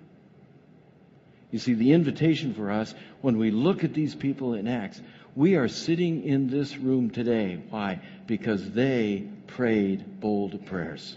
You 1.52 1.60
see, 1.60 1.74
the 1.74 1.92
invitation 1.92 2.52
for 2.52 2.68
us 2.68 2.92
when 3.20 3.38
we 3.38 3.52
look 3.52 3.84
at 3.84 3.94
these 3.94 4.16
people 4.16 4.54
in 4.54 4.66
Acts, 4.66 5.00
we 5.36 5.54
are 5.54 5.68
sitting 5.68 6.24
in 6.24 6.50
this 6.50 6.76
room 6.76 7.10
today. 7.10 7.62
Why? 7.70 8.00
Because 8.26 8.72
they 8.72 9.28
prayed 9.46 10.18
bold 10.18 10.66
prayers. 10.66 11.16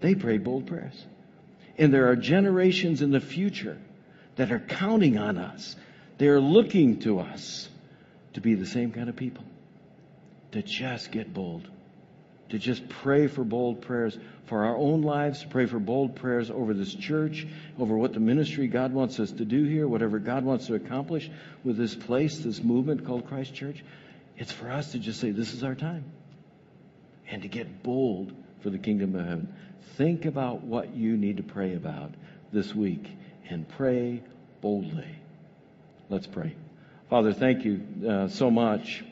They 0.00 0.14
pray 0.14 0.38
bold 0.38 0.66
prayers. 0.66 1.04
And 1.78 1.92
there 1.92 2.08
are 2.10 2.16
generations 2.16 3.02
in 3.02 3.10
the 3.10 3.20
future 3.20 3.78
that 4.36 4.52
are 4.52 4.60
counting 4.60 5.18
on 5.18 5.38
us. 5.38 5.76
They 6.18 6.28
are 6.28 6.40
looking 6.40 7.00
to 7.00 7.20
us 7.20 7.68
to 8.34 8.40
be 8.40 8.54
the 8.54 8.66
same 8.66 8.92
kind 8.92 9.08
of 9.08 9.16
people. 9.16 9.44
To 10.52 10.62
just 10.62 11.10
get 11.10 11.32
bold. 11.32 11.68
To 12.50 12.58
just 12.58 12.88
pray 12.88 13.28
for 13.28 13.44
bold 13.44 13.82
prayers 13.82 14.18
for 14.46 14.64
our 14.64 14.76
own 14.76 15.02
lives, 15.02 15.46
pray 15.48 15.66
for 15.66 15.78
bold 15.78 16.16
prayers 16.16 16.50
over 16.50 16.74
this 16.74 16.92
church, 16.92 17.46
over 17.78 17.96
what 17.96 18.12
the 18.12 18.20
ministry 18.20 18.66
God 18.66 18.92
wants 18.92 19.20
us 19.20 19.30
to 19.32 19.44
do 19.44 19.64
here, 19.64 19.86
whatever 19.86 20.18
God 20.18 20.44
wants 20.44 20.66
to 20.66 20.74
accomplish 20.74 21.30
with 21.62 21.76
this 21.76 21.94
place, 21.94 22.38
this 22.38 22.62
movement 22.62 23.06
called 23.06 23.28
Christ 23.28 23.54
Church. 23.54 23.84
It's 24.36 24.50
for 24.50 24.70
us 24.70 24.92
to 24.92 24.98
just 24.98 25.20
say, 25.20 25.30
this 25.30 25.54
is 25.54 25.62
our 25.62 25.76
time. 25.76 26.04
And 27.28 27.42
to 27.42 27.48
get 27.48 27.84
bold 27.84 28.32
for 28.60 28.70
the 28.70 28.78
kingdom 28.78 29.14
of 29.14 29.24
heaven. 29.24 29.54
Think 29.96 30.24
about 30.24 30.62
what 30.62 30.94
you 30.94 31.16
need 31.16 31.38
to 31.38 31.42
pray 31.42 31.74
about 31.74 32.12
this 32.52 32.74
week 32.74 33.06
and 33.48 33.68
pray 33.68 34.22
boldly. 34.60 35.16
Let's 36.08 36.26
pray. 36.26 36.54
Father, 37.08 37.32
thank 37.32 37.64
you 37.64 37.82
uh, 38.08 38.28
so 38.28 38.50
much 38.50 39.04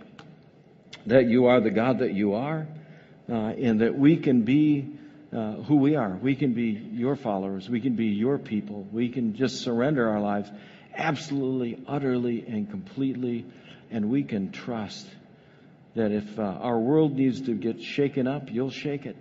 that 1.06 1.26
you 1.26 1.46
are 1.46 1.60
the 1.60 1.70
God 1.70 2.00
that 2.00 2.12
you 2.12 2.34
are, 2.34 2.66
uh, 3.28 3.32
and 3.32 3.80
that 3.80 3.96
we 3.98 4.16
can 4.16 4.42
be 4.42 4.88
uh, 5.32 5.52
who 5.52 5.76
we 5.76 5.96
are. 5.96 6.10
We 6.10 6.34
can 6.34 6.54
be 6.54 6.70
your 6.92 7.16
followers. 7.16 7.68
We 7.68 7.80
can 7.80 7.94
be 7.94 8.06
your 8.06 8.38
people. 8.38 8.86
We 8.92 9.08
can 9.08 9.34
just 9.34 9.60
surrender 9.60 10.08
our 10.08 10.20
lives 10.20 10.50
absolutely, 10.94 11.82
utterly, 11.86 12.44
and 12.46 12.70
completely, 12.70 13.46
and 13.90 14.10
we 14.10 14.24
can 14.24 14.52
trust 14.52 15.06
that 15.94 16.12
if 16.12 16.38
uh, 16.38 16.42
our 16.42 16.78
world 16.78 17.14
needs 17.14 17.42
to 17.42 17.54
get 17.54 17.82
shaken 17.82 18.26
up, 18.26 18.50
you'll 18.50 18.70
shake 18.70 19.06
it 19.06 19.16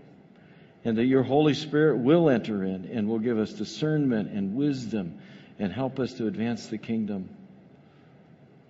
and 0.87 0.97
that 0.97 1.03
your 1.03 1.21
Holy 1.21 1.53
Spirit 1.53 1.97
will 1.97 2.29
enter 2.29 2.63
in 2.63 2.89
and 2.93 3.09
will 3.09 3.19
give 3.19 3.37
us 3.37 3.51
discernment 3.51 4.31
and 4.31 4.55
wisdom 4.55 5.19
and 5.59 5.69
help 5.69 5.99
us 5.99 6.13
to 6.13 6.27
advance 6.27 6.67
the 6.67 6.77
kingdom. 6.77 7.27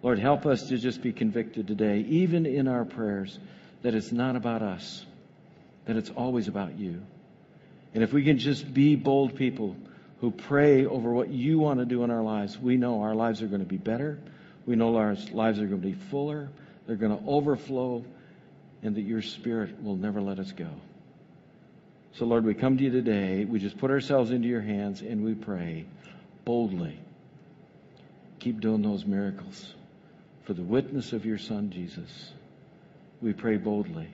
Lord, 0.01 0.17
help 0.17 0.47
us 0.47 0.67
to 0.69 0.79
just 0.79 1.03
be 1.03 1.13
convicted 1.13 1.67
today, 1.67 1.99
even 1.99 2.47
in 2.47 2.67
our 2.67 2.85
prayers, 2.85 3.37
that 3.83 3.93
it's 3.93 4.11
not 4.11 4.35
about 4.35 4.63
us, 4.63 5.05
that 5.85 5.95
it's 5.95 6.09
always 6.09 6.47
about 6.47 6.79
you. 6.79 7.03
And 7.93 8.03
if 8.03 8.13
we 8.13 8.23
can 8.23 8.39
just 8.39 8.73
be 8.73 8.95
bold 8.95 9.35
people 9.35 9.75
who 10.19 10.31
pray 10.31 10.87
over 10.87 11.11
what 11.11 11.29
you 11.29 11.59
want 11.59 11.81
to 11.81 11.85
do 11.85 12.03
in 12.03 12.09
our 12.09 12.23
lives, 12.23 12.57
we 12.57 12.77
know 12.77 13.03
our 13.03 13.13
lives 13.13 13.43
are 13.43 13.47
going 13.47 13.61
to 13.61 13.67
be 13.67 13.77
better. 13.77 14.17
We 14.65 14.75
know 14.75 14.95
our 14.95 15.15
lives 15.33 15.59
are 15.59 15.67
going 15.67 15.81
to 15.81 15.87
be 15.87 15.93
fuller. 15.93 16.49
They're 16.87 16.95
going 16.95 17.15
to 17.15 17.29
overflow, 17.29 18.03
and 18.81 18.95
that 18.95 19.03
your 19.03 19.21
Spirit 19.21 19.83
will 19.83 19.97
never 19.97 20.19
let 20.19 20.39
us 20.39 20.51
go. 20.51 20.71
So, 22.17 22.25
Lord, 22.25 22.45
we 22.45 22.55
come 22.55 22.77
to 22.79 22.83
you 22.83 22.89
today. 22.89 23.45
We 23.45 23.59
just 23.59 23.77
put 23.77 23.91
ourselves 23.91 24.31
into 24.31 24.47
your 24.47 24.61
hands 24.61 25.01
and 25.01 25.23
we 25.23 25.35
pray 25.35 25.85
boldly. 26.45 26.97
Keep 28.39 28.59
doing 28.59 28.81
those 28.81 29.05
miracles 29.05 29.75
for 30.43 30.55
the 30.55 30.63
witness 30.63 31.13
of 31.13 31.27
your 31.27 31.37
Son, 31.37 31.69
Jesus. 31.69 32.31
We 33.21 33.33
pray 33.33 33.57
boldly. 33.57 34.07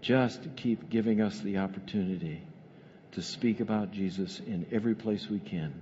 Just 0.00 0.56
keep 0.56 0.90
giving 0.90 1.20
us 1.20 1.38
the 1.38 1.58
opportunity 1.58 2.42
to 3.12 3.22
speak 3.22 3.60
about 3.60 3.92
Jesus 3.92 4.40
in 4.40 4.66
every 4.72 4.96
place 4.96 5.28
we 5.30 5.38
can 5.38 5.72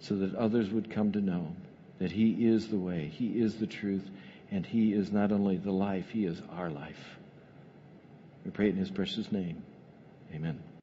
so 0.00 0.16
that 0.16 0.34
others 0.34 0.70
would 0.70 0.90
come 0.90 1.12
to 1.12 1.20
know 1.20 1.54
that 1.98 2.12
He 2.12 2.46
is 2.46 2.68
the 2.68 2.78
way, 2.78 3.12
He 3.14 3.26
is 3.26 3.56
the 3.56 3.66
truth, 3.66 4.08
and 4.50 4.64
He 4.64 4.94
is 4.94 5.12
not 5.12 5.32
only 5.32 5.58
the 5.58 5.70
life, 5.70 6.08
He 6.08 6.24
is 6.24 6.40
our 6.56 6.70
life. 6.70 7.18
We 8.46 8.52
pray 8.52 8.70
in 8.70 8.76
His 8.76 8.90
precious 8.90 9.30
name. 9.30 9.62
Amen. 10.34 10.69